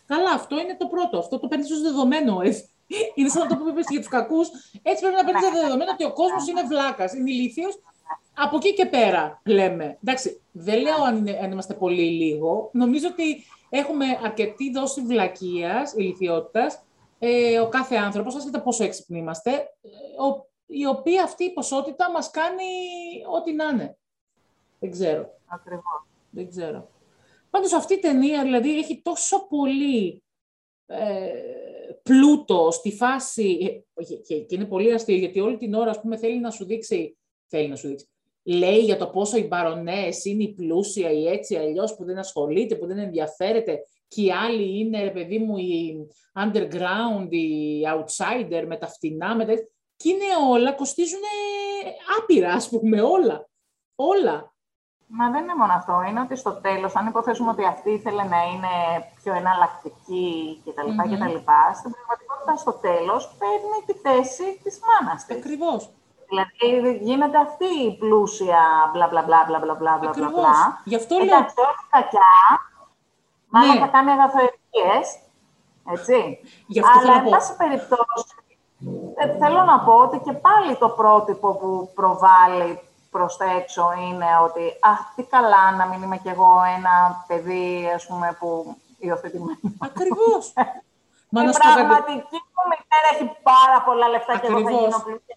Καλά, 0.05 0.31
αυτό 0.31 0.59
είναι 0.59 0.75
το 0.79 0.87
πρώτο. 0.87 1.17
Αυτό 1.17 1.39
το 1.39 1.47
παίρνεις 1.47 1.71
ως 1.71 1.81
δεδομένο. 1.81 2.41
Ε. 2.41 2.49
Είναι 3.15 3.29
σαν 3.29 3.47
το 3.47 3.55
που 3.55 3.67
είπε 3.67 3.81
για 3.89 3.99
τους 3.99 4.09
κακούς. 4.09 4.47
Έτσι 4.83 5.01
πρέπει 5.01 5.15
να 5.15 5.23
παίρνεις 5.23 5.43
το 5.43 5.51
δεδομένο 5.61 5.91
ότι 5.91 6.03
ο 6.03 6.13
κόσμος 6.13 6.47
είναι 6.47 6.63
βλάκας, 6.63 7.13
είναι 7.13 7.31
ηλίθιος 7.31 7.79
από 8.41 8.55
εκεί 8.55 8.73
και 8.73 8.85
πέρα 8.85 9.41
λέμε. 9.45 9.97
Εντάξει, 10.03 10.41
δεν 10.51 10.81
λέω 10.81 11.03
αν, 11.03 11.17
είναι, 11.17 11.39
αν 11.43 11.51
είμαστε 11.51 11.73
πολύ 11.73 12.09
λίγο. 12.09 12.69
Νομίζω 12.73 13.07
ότι 13.11 13.43
έχουμε 13.69 14.05
αρκετή 14.23 14.71
δόση 14.71 15.01
βλακείας, 15.01 15.93
ηλικιότητας, 15.93 16.83
ε, 17.19 17.59
ο 17.59 17.69
κάθε 17.69 17.95
άνθρωπος, 17.95 18.35
ασχετά 18.35 18.61
πόσο 18.61 18.83
έξυπνοι 18.83 19.19
είμαστε, 19.19 19.51
ε, 19.51 19.59
η 20.65 20.85
οποία 20.85 21.23
αυτή 21.23 21.43
η 21.43 21.53
ποσότητα 21.53 22.11
μας 22.11 22.31
κάνει 22.31 22.63
ό,τι 23.37 23.53
να 23.53 23.65
είναι. 23.65 23.97
Δεν 24.79 24.91
ξέρω. 24.91 25.37
Ακριβώς. 25.47 26.07
Δεν 26.29 26.49
ξέρω. 26.49 26.89
Πάντως 27.49 27.73
αυτή 27.73 27.93
η 27.93 27.99
ταινία, 27.99 28.43
δηλαδή, 28.43 28.77
έχει 28.77 29.01
τόσο 29.01 29.47
πολύ 29.47 30.23
ε, 30.85 31.31
πλούτο 32.03 32.71
στη 32.71 32.91
φάση, 32.91 33.83
ε, 33.93 34.03
και, 34.03 34.39
και, 34.39 34.55
είναι 34.55 34.65
πολύ 34.65 34.93
αστείο, 34.93 35.15
γιατί 35.15 35.39
όλη 35.39 35.57
την 35.57 35.73
ώρα, 35.73 35.89
ας 35.89 36.01
πούμε, 36.01 36.17
θέλει 36.17 36.39
να 36.39 36.51
σου 36.51 36.65
δείξει, 36.65 37.17
θέλει 37.45 37.67
να 37.67 37.75
σου 37.75 37.87
δείξει, 37.87 38.09
λέει 38.49 38.79
για 38.79 38.97
το 38.97 39.07
πόσο 39.07 39.37
οι 39.37 39.47
μπαρονές 39.47 40.25
είναι 40.25 40.43
η 40.43 40.53
πλούσια 40.53 41.11
ή 41.11 41.27
έτσι 41.27 41.55
αλλιώς 41.55 41.95
που 41.95 42.05
δεν 42.05 42.17
ασχολείται, 42.17 42.75
που 42.75 42.87
δεν 42.87 42.97
ενδιαφέρεται 42.97 43.79
και 44.07 44.21
οι 44.21 44.31
άλλοι 44.31 44.79
είναι, 44.79 45.03
ρε 45.03 45.09
παιδί 45.09 45.37
μου, 45.37 45.57
οι 45.57 46.07
underground, 46.39 47.27
οι 47.29 47.81
outsider 47.93 48.63
με 48.67 48.77
τα 48.77 48.87
φτηνά, 48.87 49.35
με 49.35 49.45
τα... 49.45 49.53
Και 49.95 50.09
είναι 50.09 50.29
όλα, 50.49 50.71
κοστίζουν 50.71 51.19
άπειρα, 52.19 52.53
ας 52.53 52.69
πούμε, 52.69 53.01
όλα. 53.01 53.49
Όλα. 53.95 54.53
Μα 55.07 55.31
δεν 55.31 55.43
είναι 55.43 55.55
μόνο 55.55 55.73
αυτό. 55.73 55.93
Είναι 56.09 56.19
ότι 56.19 56.35
στο 56.35 56.53
τέλος, 56.61 56.95
αν 56.95 57.07
υποθέσουμε 57.07 57.49
ότι 57.49 57.65
αυτή 57.65 57.89
ήθελε 57.91 58.23
να 58.23 58.41
είναι 58.51 58.73
πιο 59.23 59.33
εναλλακτική 59.33 60.61
κτλ. 60.65 60.89
Mm-hmm. 60.97 61.73
στην 61.79 61.91
πραγματικότητα 61.95 62.55
στο 62.57 62.73
τέλος 62.73 63.35
παίρνει 63.39 63.79
τη 63.85 63.93
θέση 63.93 64.59
της 64.63 64.79
μάνας 64.87 65.25
της. 65.25 65.37
Ακριβώς. 65.37 65.89
Δηλαδή 66.29 66.97
γίνεται 67.01 67.37
αυτή 67.37 67.65
η 67.65 67.97
πλούσια 67.97 68.89
μπλα 68.93 69.07
μπλα 69.07 69.23
μπλα 69.23 69.45
μπλα 69.47 69.59
μπλα 69.59 69.75
μπλα 69.75 69.97
μπλα 69.97 70.29
μπλα. 70.29 70.81
Γι' 70.83 70.95
αυτό 70.95 71.15
λέω. 71.15 71.25
Εντάξει, 71.25 71.55
όχι 71.59 71.85
κακιά. 71.89 72.33
Μάλλον 73.49 73.73
ναι. 73.73 73.79
θα 73.79 73.87
κάνει 73.87 74.11
αγαθοεργίες. 74.11 75.05
Έτσι. 75.91 76.39
Γι 76.67 76.79
αυτό 76.79 76.99
Αλλά, 76.99 77.21
εν 77.21 77.29
πάση 77.29 77.55
περιπτώσει, 77.55 78.35
ε, 79.15 79.37
θέλω 79.37 79.63
να 79.63 79.79
πω 79.79 79.93
ότι 79.93 80.17
και 80.25 80.33
πάλι 80.33 80.75
το 80.75 80.89
πρότυπο 80.89 81.53
που 81.55 81.91
προβάλλει 81.95 82.79
προς 83.11 83.37
τα 83.37 83.45
έξω 83.45 83.93
είναι 84.07 84.25
ότι 84.43 84.65
«Α, 84.79 84.91
τι 85.15 85.23
καλά 85.23 85.71
να 85.71 85.85
μην 85.85 86.01
είμαι 86.01 86.17
κι 86.17 86.27
εγώ 86.29 86.61
ένα 86.77 87.23
παιδί, 87.27 87.91
ας 87.95 88.07
πούμε, 88.07 88.37
που 88.39 88.77
υιοθετημένο». 88.99 89.59
Ακριβώς. 89.79 90.53
Μα 91.31 91.43
η 91.43 91.49
πραγματική 91.49 92.39
μου 92.53 92.63
μητέρα 92.71 93.07
έχει 93.13 93.27
πάρα 93.43 93.81
πολλά 93.85 94.07
λεφτά 94.07 94.37
και 94.37 94.47
εγώ 94.47 94.61
θα 94.61 94.71
γίνω 94.71 94.99
πλούσια 95.05 95.35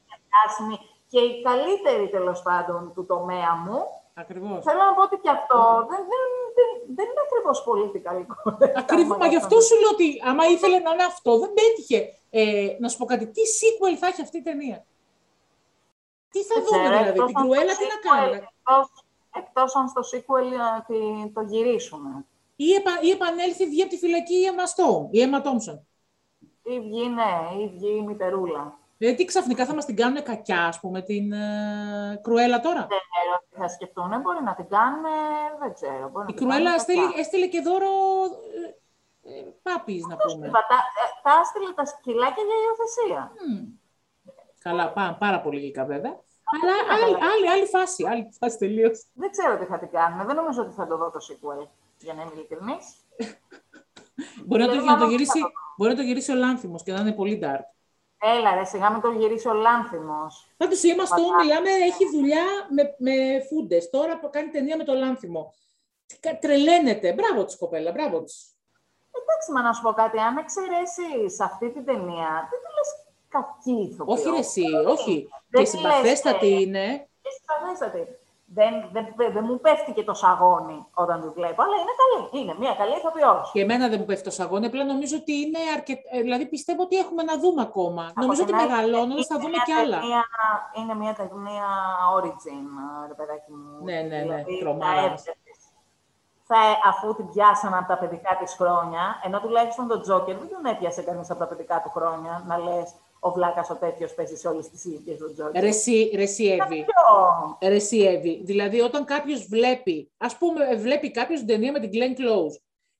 και 1.08 1.20
η 1.20 1.42
καλύτερη 1.42 2.08
τέλος 2.10 2.42
πάντων 2.42 2.92
του 2.94 3.06
τομέα 3.06 3.54
μου. 3.64 3.78
Ακριβώς. 4.14 4.64
Θέλω 4.64 4.82
να 4.88 4.94
πω 4.94 5.02
ότι 5.02 5.16
και 5.16 5.30
αυτό 5.30 5.58
δεν, 5.90 6.00
δεν, 6.12 6.24
δεν, 6.56 6.68
δεν 6.96 7.06
είναι 7.10 7.22
ακριβώς 7.26 7.64
πολιτικαλικό. 7.64 8.36
Ακριβώς. 8.82 9.16
Μα 9.18 9.26
γι' 9.26 9.36
αυτό 9.36 9.60
σου 9.60 9.74
λέω 9.80 9.90
ότι 9.92 10.08
άμα 10.28 10.44
ήθελε 10.46 10.78
να 10.78 10.90
είναι 10.92 11.04
αυτό, 11.04 11.38
δεν 11.38 11.52
πέτυχε. 11.58 11.98
Ε, 12.30 12.76
να 12.80 12.88
σου 12.88 12.98
πω 12.98 13.04
κάτι, 13.04 13.26
τι 13.26 13.42
sequel 13.58 13.94
θα 14.00 14.06
έχει 14.06 14.22
αυτή 14.22 14.38
η 14.38 14.42
ταινία; 14.42 14.84
Τι 16.30 16.40
θα 16.42 16.54
δούμε 16.62 16.88
δηλαδή, 16.88 17.24
την 17.24 17.34
Κρουέλα 17.34 17.72
τι 17.76 17.86
να 17.94 18.10
κάνουμε; 18.10 18.48
Εκτός, 19.34 19.74
αν 19.76 19.88
στο 19.88 20.00
sequel 20.10 20.48
ε, 20.86 21.28
το 21.34 21.40
γυρίσουμε. 21.40 22.24
Ή, 22.56 22.72
επα, 22.72 22.90
ή 23.00 23.10
επανέλθει, 23.10 23.66
βγει 23.66 23.82
από 23.82 23.90
τη 23.90 23.98
φυλακή 23.98 24.34
η 24.34 24.44
Emma 24.52 24.66
Stone, 24.72 25.06
η 25.10 25.18
Emma 25.26 25.40
Thompson. 25.46 25.78
Ή 26.62 26.80
βγει, 26.80 27.08
ναι, 27.08 27.62
ή 27.62 27.68
βγει 27.68 27.96
η 27.96 28.02
μητερούλα. 28.02 28.78
Δηλαδή, 29.02 29.24
ξαφνικά 29.24 29.64
θα 29.66 29.74
μας 29.74 29.84
την 29.84 29.96
κάνουν 29.96 30.22
κακιά, 30.22 30.66
ας 30.66 30.80
πούμε, 30.80 31.02
την 31.02 31.32
ε, 31.32 32.20
Κρουέλα 32.22 32.60
τώρα; 32.60 32.86
Δεν 32.94 33.02
ξέρω 33.10 33.34
τι 33.48 33.56
θα 33.62 33.68
σκεφτούν. 33.68 34.20
Μπορεί 34.20 34.42
να 34.42 34.54
την 34.54 34.68
κάνουν, 34.68 35.04
δεν 35.60 35.72
ξέρω. 35.74 36.08
Μπορεί 36.12 36.26
η 36.30 36.34
Κρουέλα 36.34 36.70
έστειλε, 37.18 37.46
και 37.46 37.60
δώρο 37.60 37.92
ε, 39.22 39.38
ε 39.38 39.44
πάπης, 39.62 40.02
να 40.06 40.16
πούμε. 40.16 40.46
τα, 40.50 40.62
τα 41.22 41.32
ε, 41.36 41.40
έστειλε 41.40 41.72
τα 41.74 41.84
σκυλάκια 41.84 42.42
για 42.48 42.56
υιοθεσία. 42.64 43.32
Mm. 43.42 43.62
Καλά, 44.58 44.92
πά, 44.92 45.16
πάρα 45.18 45.40
πολύ 45.40 45.60
γλυκά 45.60 45.84
βέβαια. 45.84 46.14
Αλλά 46.52 46.72
άλλη, 46.92 47.16
άλλη, 47.30 47.48
άλλη 47.48 47.66
φάση, 47.66 48.06
άλλη 48.06 48.28
φάση 48.38 48.58
τελείως. 48.58 49.06
Δεν 49.12 49.30
ξέρω 49.30 49.58
τι 49.58 49.64
θα 49.64 49.78
την 49.78 49.90
κάνουν. 49.90 50.26
Δεν 50.26 50.36
νομίζω 50.36 50.62
ότι 50.62 50.74
θα 50.74 50.86
το 50.86 50.96
δω 50.96 51.10
το 51.10 51.20
sequel, 51.28 51.66
για 51.98 52.14
να 52.14 52.22
είμαι 52.22 52.32
ειλικρινής. 52.34 52.84
μπορεί, 54.46 54.62
να 54.62 54.98
το, 54.98 55.06
γυρίσει, 55.06 55.40
μπορεί 55.76 55.90
να 55.90 55.96
το 55.96 56.02
γυρίσει 56.02 56.32
ο 56.32 56.34
Λάνθιμος 56.34 56.82
και 56.82 56.92
να 56.92 57.00
είναι 57.00 57.12
πολύ 57.12 57.40
dark. 57.42 57.71
Έλα 58.24 58.54
ρε, 58.54 58.64
σιγά 58.64 58.90
με 58.90 59.00
τον 59.00 59.18
γυρίσει 59.18 59.48
ο 59.48 59.52
Λάνθιμος. 59.52 60.48
Πάντως 60.56 60.82
η 60.82 60.88
Emma 60.94 61.42
μιλάμε, 61.42 61.70
έχει 61.70 62.08
δουλειά 62.12 62.44
με, 62.70 62.94
με 62.98 63.40
φούντες. 63.48 63.90
Τώρα 63.90 64.18
που 64.18 64.30
κάνει 64.30 64.50
ταινία 64.50 64.76
με 64.76 64.85
το 64.85 64.92
Λάνθιμο. 64.92 65.54
Τρελαίνεται. 66.40 67.12
Μπράβο 67.12 67.44
της 67.44 67.56
κοπέλα, 67.56 67.92
μπράβο 67.92 68.22
της. 68.22 68.56
Εντάξει, 69.22 69.52
μα 69.52 69.62
να 69.62 69.72
σου 69.72 69.82
πω 69.82 69.92
κάτι. 69.92 70.18
Αν 70.18 70.37
εξαιρέσεις 70.37 71.40
αυτή 71.40 71.70
την 71.70 71.85
ταινία, 71.85 72.48
δεν 72.50 72.58
τη 72.62 72.68
λες 72.76 72.90
κακή 73.28 73.90
ηθοποιό. 73.90 74.14
Όχι 74.14 74.30
ρε 74.30 74.38
εσύ, 74.38 74.64
όχι. 74.87 75.28
Και 75.50 75.64
συμπαθέστατη 75.64 76.62
είναι. 76.62 77.08
Και 77.22 77.28
συμπαθέστατη 77.38 78.21
δεν, 78.54 78.72
δεν, 78.92 79.32
δεν 79.32 79.44
μου 79.48 79.60
πέφτει 79.60 79.92
και 79.92 80.04
το 80.04 80.14
σαγόνι 80.14 80.86
όταν 80.94 81.20
τη 81.20 81.28
βλέπω, 81.28 81.62
αλλά 81.62 81.76
είναι 81.82 81.94
καλή. 82.02 82.42
Είναι 82.42 82.54
μια 82.58 82.74
καλή 82.74 82.96
ηθοποιό. 82.96 83.44
Και 83.52 83.60
εμένα 83.60 83.88
δεν 83.88 83.98
μου 83.98 84.04
πέφτει 84.04 84.24
το 84.24 84.30
σαγόνι, 84.30 84.66
απλά 84.66 84.84
νομίζω 84.84 85.16
ότι 85.16 85.32
είναι 85.32 85.58
αρκετά. 85.76 86.02
Ε, 86.12 86.20
δηλαδή 86.20 86.46
πιστεύω 86.46 86.82
ότι 86.82 86.96
έχουμε 86.96 87.22
να 87.22 87.38
δούμε 87.38 87.62
ακόμα. 87.62 88.02
Από 88.02 88.20
νομίζω 88.20 88.42
ότι 88.42 88.54
μεγαλώνοντας 88.54 89.26
θα 89.26 89.38
δούμε 89.38 89.58
κι 89.64 89.72
άλλα. 89.72 89.98
Ταινία, 90.00 90.24
είναι 90.78 90.94
μια 90.94 91.12
ταινία 91.14 91.68
origin, 92.16 92.66
ρε 93.08 93.14
παιδάκι 93.14 93.52
μου. 93.52 93.84
Ναι, 93.84 94.00
ναι, 94.00 94.18
ναι. 94.30 94.44
Δηλαδή, 94.44 95.14
θα, 96.44 96.60
αφού 96.84 97.14
την 97.14 97.28
πιάσαν 97.28 97.74
από 97.74 97.88
τα 97.88 97.98
παιδικά 97.98 98.36
της 98.40 98.54
χρόνια, 98.54 99.20
ενώ 99.24 99.40
τουλάχιστον 99.40 99.88
τον 99.88 100.00
Τζόκερ 100.02 100.36
δεν 100.36 100.48
τον 100.48 100.64
έπιασε 100.64 101.02
κανείς 101.02 101.30
από 101.30 101.38
τα 101.38 101.46
παιδικά 101.46 101.80
του 101.82 101.90
χρόνια, 101.90 102.42
να 102.46 102.58
λες 102.58 102.94
ο 103.24 103.30
βλάκας 103.30 103.70
ο 103.70 103.74
τέτοιος 103.74 104.14
παίζει 104.14 104.37
σε 104.37 104.48
όλες 104.48 104.68
τις 104.68 104.85
ηλικίες 104.85 105.18
του 105.18 105.32
Τζόκερ. 105.32 105.62
Ρεσί, 107.62 107.98
Εύη. 107.98 108.40
Δηλαδή, 108.44 108.80
όταν 108.80 109.04
κάποιος 109.04 109.46
βλέπει, 109.46 110.11
ας 110.16 110.37
πούμε, 110.37 110.74
βλέπει 110.76 111.11
κάποιος 111.11 111.38
την 111.38 111.48
ταινία 111.48 111.72
με 111.72 111.80
την 111.80 111.90
Glenn 111.92 112.20
Close 112.20 112.54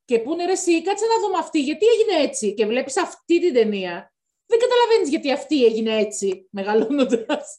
και 0.05 0.19
πούνε 0.19 0.45
ρε, 0.45 0.53
εσύ, 0.53 0.83
κάτσε 0.83 1.05
να 1.07 1.27
δούμε 1.27 1.39
αυτή, 1.39 1.61
γιατί 1.61 1.87
έγινε 1.87 2.23
έτσι. 2.23 2.55
Και 2.55 2.67
βλέπεις 2.67 2.97
αυτή 2.97 3.41
την 3.41 3.55
ταινία, 3.55 4.13
δεν 4.47 4.59
καταλαβαίνεις 4.59 5.09
γιατί 5.09 5.33
αυτή 5.33 5.65
έγινε 5.65 5.97
έτσι, 5.97 6.49
μεγαλώνοντας. 6.51 7.59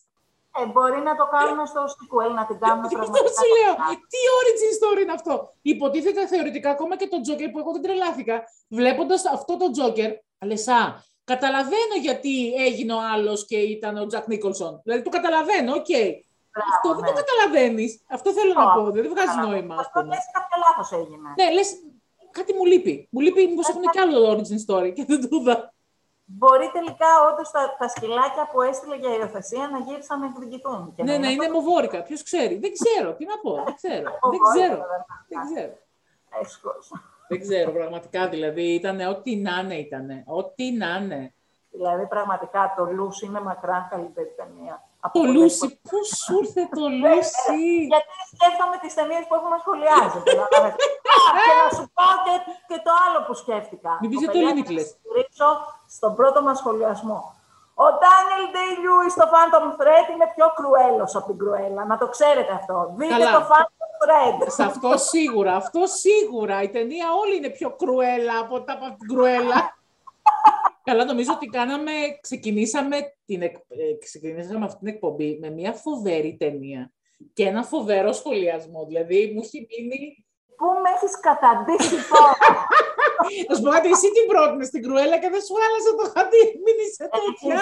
Ε, 0.62 0.65
μπορεί 0.65 1.02
να 1.02 1.15
το 1.15 1.26
κάνουμε 1.32 1.65
στο 1.65 1.82
sequel, 1.93 2.32
να 2.36 2.45
την 2.45 2.60
κάνουμε 2.60 2.88
πραγματικά. 2.88 3.26
Αυτό 3.26 3.45
λέω. 3.56 3.73
Τι 4.12 4.19
origin 4.39 4.71
story 4.80 5.02
είναι 5.02 5.12
αυτό; 5.12 5.54
Υποτίθεται 5.62 6.28
θεωρητικά 6.28 6.69
ακόμα 6.69 6.97
και 6.97 7.08
το 7.08 7.17
Joker 7.28 7.49
που 7.52 7.60
εγώ 7.60 7.71
δεν 7.71 7.82
τρελάθηκα. 7.82 8.43
Βλέποντας 8.69 9.26
αυτό 9.26 9.58
το 9.58 9.65
Joker, 9.78 10.12
αλεσά, 10.39 11.06
Καταλαβαίνω 11.23 11.95
γιατί 12.01 12.53
έγινε 12.53 12.93
ο 12.93 12.99
άλλος 13.13 13.45
και 13.45 13.57
ήταν 13.57 13.97
ο 13.97 14.05
Τζακ 14.05 14.27
Νίκολσον. 14.27 14.81
Δηλαδή 14.83 15.01
το 15.03 15.09
καταλαβαίνω, 15.09 15.73
OK. 15.73 15.86
Okay. 15.88 16.09
αυτό 16.73 16.88
δεν 16.95 17.03
το 17.05 17.12
ναι. 17.12 17.21
καταλαβαίνεις. 17.21 18.01
Αυτό 18.09 18.31
θέλω 18.31 18.53
να 18.53 18.65
Όχι, 18.65 18.75
πω. 18.77 18.91
Δεν 18.91 19.09
βγάζει 19.09 19.38
νόημα. 19.47 19.75
ας 19.75 19.86
Αυτό 19.86 19.99
πούμε. 19.99 20.13
λες 20.13 20.25
κάποιο 20.33 20.57
λάθος 20.65 20.91
έγινε. 20.99 21.29
Ναι, 21.38 21.51
λες, 21.51 21.69
κάτι 22.31 22.53
μου 22.53 22.65
λείπει. 22.65 23.07
Μου 23.12 23.19
λείπει, 23.19 23.47
μήπως 23.47 23.69
έχουν 23.69 23.81
κι 23.81 23.99
άλλο 23.99 24.31
origin 24.31 24.59
story 24.65 24.93
και 24.95 25.05
δεν 25.07 25.29
το 25.29 25.38
είδα. 25.41 25.73
Μπορεί 26.25 26.69
τελικά 26.73 27.07
όντως 27.31 27.51
τα, 27.51 27.75
τα 27.79 27.88
σκυλάκια 27.88 28.49
που 28.51 28.62
έστειλε 28.62 28.95
για 28.95 29.15
υιοθεσία 29.15 29.67
να 29.67 29.79
γύρισαν 29.79 30.19
να 30.19 30.25
εκδικηθούν. 30.25 30.93
Και 30.95 31.03
Ναι, 31.03 31.12
να 31.12 31.17
ναι, 31.17 31.31
είναι 31.31 31.49
μοβόρικα. 31.49 32.01
Ποιος 32.03 32.23
ξέρει. 32.23 32.55
Δεν 32.55 32.71
ξέρω. 32.73 33.13
Τι 33.13 33.25
να 33.25 33.38
πω. 33.38 33.63
Δεν 33.65 33.75
ξέρω. 33.75 34.09
Δεν 34.31 34.39
ξέρω. 34.51 34.77
Δεν 35.27 35.39
ξέρω. 35.45 35.73
Έσχος. 37.34 37.48
Δεν 37.48 37.58
ξέρω, 37.58 37.72
πραγματικά 37.80 38.28
δηλαδή. 38.34 38.62
Ήταν 38.80 39.00
ό,τι 39.13 39.36
να 39.36 39.54
είναι 39.62 39.76
ήταν. 39.76 40.08
Ό,τι 40.26 40.72
να 40.72 40.89
είναι. 41.02 41.34
Δηλαδή, 41.76 42.06
πραγματικά, 42.08 42.74
το 42.78 42.84
Λούσι 42.86 43.26
είναι 43.26 43.41
μακράν 43.41 43.88
καλύτερη 43.89 44.32
ταινία. 44.39 44.76
Από 45.06 45.13
Το 45.13 45.19
πολλές 45.19 45.36
Λούσι, 45.41 45.60
πολλές- 45.60 45.80
πώς 45.89 46.06
σου 46.24 46.34
ήρθε 46.41 46.62
το 46.78 46.86
Λούσι. 47.02 47.62
Γιατί 47.93 48.12
σκέφτομαι 48.34 48.76
τις 48.84 48.93
ταινίες 48.98 49.24
που 49.28 49.34
έχουμε 49.39 49.58
σχολιάσει. 49.63 50.17
δηλαδή. 50.28 50.69
Α, 51.13 51.17
και 51.46 51.54
να 51.62 51.67
σου 51.78 51.84
πω 51.98 52.06
και, 52.26 52.36
και 52.69 52.78
το 52.86 52.91
άλλο 53.06 53.19
που 53.26 53.34
σκέφτηκα. 53.43 53.91
Μην 54.02 54.10
πεις 54.10 54.19
για 54.24 54.30
το 54.32 54.34
Παιδιά, 54.38 54.50
Limitless. 54.56 54.86
να 54.88 54.91
στηρίξω 54.93 55.48
στον 55.96 56.12
πρώτο 56.19 56.39
μας 56.48 56.58
σχολιασμό. 56.62 57.19
Ο 57.86 57.88
Daniel 58.04 58.46
Day-Lewis 58.56 59.12
στο 59.17 59.26
Phantom 59.34 59.65
Thread 59.80 60.08
είναι 60.13 60.28
πιο 60.36 60.48
κρουέλος 60.58 61.12
από 61.17 61.26
την 61.30 61.38
κρουέλα. 61.41 61.82
Να 61.91 61.96
το 62.02 62.08
ξέρετε 62.15 62.52
αυτό. 62.60 62.76
Δείτε 62.98 63.13
Καλά. 63.17 63.32
το 63.38 63.41
Phantom 63.50 63.72
Thread. 64.04 64.46
Σε 64.48 64.63
αυτό 64.63 64.98
σίγουρα, 64.98 65.56
αυτό 65.56 65.82
σίγουρα. 65.86 66.62
Η 66.62 66.70
ταινία 66.70 67.06
όλη 67.13 67.36
είναι 67.36 67.50
πιο 67.50 67.76
κρουέλα 67.76 68.39
από 68.39 68.63
τα 68.63 68.74
από 68.74 68.98
την 68.98 69.08
κρουέλα. 69.08 69.78
Καλά, 70.88 71.06
νομίζω 71.06 71.34
ότι 71.34 71.46
κάναμε, 71.46 71.92
ξεκινήσαμε, 72.22 72.98
την, 73.26 73.42
εκ- 73.42 73.56
ε, 73.70 73.98
ξεκινήσαμε 74.00 74.66
αυτή 74.66 74.78
την 74.80 74.88
εκπομπή 74.88 75.38
με 75.42 75.50
μια 75.50 75.74
φοβερή 75.74 76.36
ταινία 76.39 76.92
και 77.34 77.44
ένα 77.48 77.63
φοβερό 77.63 78.12
σχολιασμό. 78.12 78.86
Δηλαδή, 78.86 79.32
μου 79.34 79.42
έχει 79.44 79.68
μείνει... 79.70 80.26
Πού 80.58 80.66
με 80.84 80.89
έχεις 80.96 81.20
καταντήσει 81.20 81.96
τώρα. 82.12 82.38
Να 83.48 83.56
σου 83.56 83.62
πω 83.63 83.70
κάτι, 83.70 83.89
εσύ 83.96 84.08
την 84.18 84.26
πρότεινες 84.32 84.68
στην 84.68 84.82
κρουέλα 84.86 85.18
και 85.22 85.30
δεν 85.34 85.42
σου 85.48 85.56
άλλαζε 85.66 85.92
το 86.00 86.06
χαρτί, 86.13 86.44
μείνει 86.63 86.86
σε 86.98 87.06
τέτοια. 87.13 87.58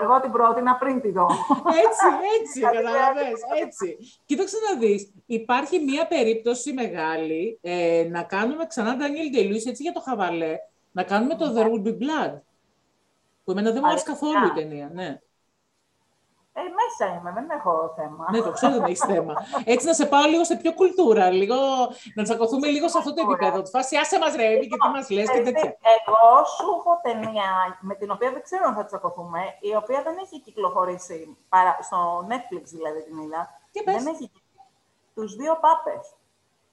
Έχεις 0.00 0.08
δίκιο. 0.08 0.14
Εγώ 0.14 0.20
την 0.20 0.32
πρότεινα 0.32 0.74
πριν 0.76 1.00
τη 1.00 1.10
δω. 1.10 1.26
Έτσι, 1.86 2.06
έτσι, 2.40 2.60
καταλαβες, 2.76 3.40
έτσι. 3.64 3.96
Κοίταξε 4.24 4.56
να 4.70 4.78
δεις, 4.80 5.12
υπάρχει 5.26 5.78
μία 5.78 6.06
περίπτωση 6.06 6.72
μεγάλη 6.72 7.58
ε, 7.62 8.06
να 8.10 8.22
κάνουμε 8.22 8.66
ξανά 8.66 8.96
Daniel 8.98 9.36
Day-Lewis, 9.36 9.66
έτσι 9.66 9.82
για 9.82 9.92
το 9.92 10.00
χαβαλέ, 10.00 10.56
να 10.92 11.02
κάνουμε 11.02 11.34
το 11.34 11.54
There 11.56 11.66
Will 11.66 11.86
Be 11.88 11.92
Blood. 11.92 12.40
Που 13.44 13.50
εμένα 13.50 13.70
δεν 13.70 13.80
μου 13.84 13.88
άρεσε 13.88 14.04
Αλήθεια. 14.08 14.28
καθόλου 14.28 14.46
η 14.46 14.62
ταινία, 14.62 14.90
ναι. 14.94 15.20
Ε, 16.52 16.60
μέσα 16.78 17.14
είμαι, 17.14 17.32
δεν 17.32 17.50
έχω 17.50 17.94
θέμα. 17.96 18.26
Ναι, 18.30 18.40
το 18.40 18.50
ξέρω, 18.52 18.72
δεν 18.72 18.84
έχεις 18.84 18.98
θέμα. 18.98 19.34
Έτσι 19.64 19.86
να 19.86 19.92
σε 19.92 20.06
πάω 20.06 20.24
λίγο 20.28 20.44
σε 20.44 20.56
πιο 20.56 20.72
κουλτούρα, 20.74 21.30
λίγο, 21.30 21.56
να 22.14 22.22
τσακωθούμε 22.22 22.66
λίγο 22.66 22.88
σε 22.88 22.98
αυτό 22.98 23.14
το 23.14 23.22
επίπεδο. 23.26 23.62
Τη 23.62 23.70
φάση, 23.70 23.96
άσε 23.96 24.18
μας 24.18 24.34
ρε, 24.34 24.46
Εύη, 24.46 24.68
και 24.68 24.76
τι 24.82 24.88
μας 24.88 25.10
λες 25.10 25.30
και 25.30 25.38
Ε, 25.38 25.42
τέτοια. 25.42 25.76
Εγώ 26.06 26.44
σου 26.44 26.66
έχω 26.78 27.00
ταινία 27.02 27.78
με 27.80 27.94
την 27.94 28.10
οποία 28.10 28.30
δεν 28.30 28.42
ξέρω 28.42 28.64
αν 28.66 28.74
θα 28.74 28.84
τσακωθούμε, 28.84 29.40
η 29.60 29.74
οποία 29.76 30.02
δεν 30.02 30.16
έχει 30.24 30.40
κυκλοφορήσει 30.40 31.36
παρά, 31.48 31.78
στο 31.80 32.26
Netflix 32.30 32.62
δηλαδή 32.64 33.04
την 33.04 33.18
είδα. 33.18 33.60
Τι 33.72 33.82
πες; 33.82 33.94
δεν 34.02 34.14
έχει 34.14 34.32
Τους 35.14 35.34
δύο 35.34 35.58
πάπες. 35.64 36.14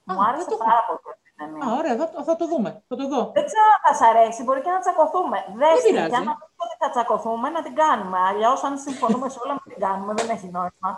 Μου 0.04 0.22
Α, 0.22 0.26
άρεσε 0.28 0.44
δεν 0.44 0.58
το 0.58 0.64
πάρα 0.64 0.82
πολύ 0.86 1.27
αυτή 1.44 1.54
η 1.54 1.56
Α, 1.56 1.58
ταινία. 1.60 1.78
ωραία, 1.78 1.94
θα, 2.00 2.22
θα 2.28 2.36
το 2.36 2.46
δούμε, 2.52 2.70
θα 2.88 2.96
το 3.00 3.04
δω. 3.12 3.20
Δεν 3.38 3.44
ξέρω 3.50 3.68
αν 3.76 3.80
θα 3.86 3.92
σ' 3.98 4.04
αρέσει, 4.10 4.40
μπορεί 4.44 4.60
και 4.64 4.70
να 4.76 4.80
τσακωθούμε. 4.84 5.38
Δες 5.60 5.82
την 5.82 5.92
πειράζει. 5.94 6.10
και 6.10 6.16
άμα 6.16 6.32
δεις 6.40 6.50
ότι 6.64 6.74
θα 6.82 6.88
τσακωθούμε, 6.92 7.46
να 7.56 7.62
την 7.66 7.74
κάνουμε. 7.82 8.18
Αλλιώς, 8.30 8.58
αν 8.68 8.78
συμφωνούμε 8.86 9.26
σε 9.32 9.38
όλα, 9.44 9.52
να 9.58 9.64
την 9.72 9.78
κάνουμε. 9.86 10.10
Δεν 10.18 10.28
έχει 10.36 10.48
νόημα. 10.56 10.90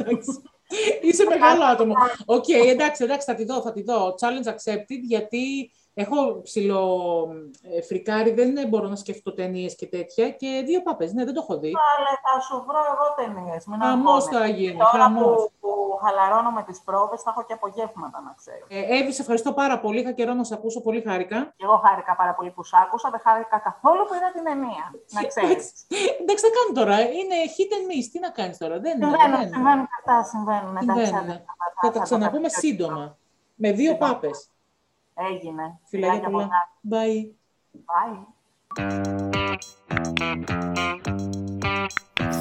Εντάξει. 0.00 0.32
Είσαι 1.06 1.24
μεγάλο 1.28 1.64
άτομο. 1.64 1.94
Οκ, 2.26 2.48
εντάξει, 2.48 3.04
εντάξει, 3.04 3.26
θα 3.30 3.34
τη 3.34 3.44
δω, 3.44 3.60
θα 3.60 3.72
τη 3.72 3.82
δω. 3.82 4.14
Challenge 4.20 4.48
accepted, 4.54 5.00
γιατί 5.12 5.70
έχω 5.94 6.40
ψιλο 6.42 6.84
ε, 7.76 7.82
φρικάρει, 7.82 8.30
δεν 8.32 8.68
μπορώ 8.68 8.88
να 8.88 8.96
σκεφτώ 8.96 9.34
ταινίες 9.34 9.76
και 9.76 9.86
τέτοια. 9.86 10.30
Και 10.30 10.62
δύο 10.66 10.82
πάπες, 10.82 11.12
ναι, 11.12 11.24
δεν 11.24 11.34
το 11.34 11.40
έχω 11.48 11.58
δει. 11.60 11.72
Αλλά 11.98 12.12
θα 12.24 12.40
σου 12.40 12.64
βρω 12.66 12.78
εγώ 12.92 13.34
ταινίες. 13.34 13.64
Χαμός 13.80 14.24
θα 14.24 14.46
γίνει, 14.46 14.76
Τώρα 14.78 15.02
χαμός. 15.02 15.24
που, 15.36 15.50
που 15.50 15.52
χαλαρώνω 16.04 16.50
με 16.50 16.62
τις 16.62 16.78
πρόβε, 16.86 17.16
θα 17.16 17.30
έχω 17.32 17.42
και 17.48 17.52
απογεύματα 17.52 18.18
να 18.26 18.32
ξέρω. 18.40 18.64
Ε, 18.68 18.96
Εύη, 18.98 19.12
σε 19.12 19.20
ευχαριστώ 19.20 19.52
πάρα 19.52 19.76
πολύ. 19.80 20.00
Είχα 20.00 20.12
καιρό 20.12 20.32
να 20.34 20.44
σε 20.44 20.54
ακούσω, 20.54 20.80
πολύ 20.80 21.00
χάρηκα. 21.06 21.38
Και 21.56 21.64
εγώ 21.68 21.76
χάρηκα 21.86 22.16
πάρα 22.16 22.34
πολύ 22.34 22.50
που 22.50 22.62
σ' 22.64 22.74
άκουσα, 22.74 23.10
δεν 23.10 23.20
χάρηκα 23.26 23.58
καθόλου 23.58 24.02
που 24.08 24.14
είδα 24.14 24.30
την 24.36 24.44
ταινία. 24.44 24.84
Να 25.16 25.22
ξέρεις. 25.24 25.50
Εντάξει, 25.50 25.72
εντάξει, 26.20 26.44
τι 26.44 26.50
κάνω 26.56 26.72
τώρα. 26.80 26.96
Είναι 27.00 27.36
hit 27.54 27.70
and 27.76 27.84
miss. 27.90 28.06
Τι 28.12 28.18
να 28.26 28.30
κάνεις 28.38 28.56
τώρα; 28.58 28.78
Δεν 28.84 28.92
είναι. 28.96 29.04
Συμβαίνουν, 29.06 29.30
δεν 29.30 29.40
είναι. 29.40 29.50
συμβαίνουν 29.54 29.84
και 29.90 29.96
αυτά, 30.00 30.16
συμβαίνουν. 30.32 30.76
Εντάξει, 30.76 31.04
Συμβαίνουν. 31.04 31.30
άντε, 31.30 31.44
Θα 31.80 31.86
τα 31.90 31.92
το 31.92 32.00
ξαναπούμε 32.00 32.48
κάνω. 32.48 32.60
σύντομα. 32.62 33.16
Με 33.54 33.72
δύο 33.72 33.90
Λοιπόν. 33.92 34.08
πάπες. 34.10 34.48
Έγινε. 35.30 35.78
Φιλάκια 35.84 36.30
πολλά. 36.30 36.48
Bye. 36.90 37.20
Bye. 37.90 38.18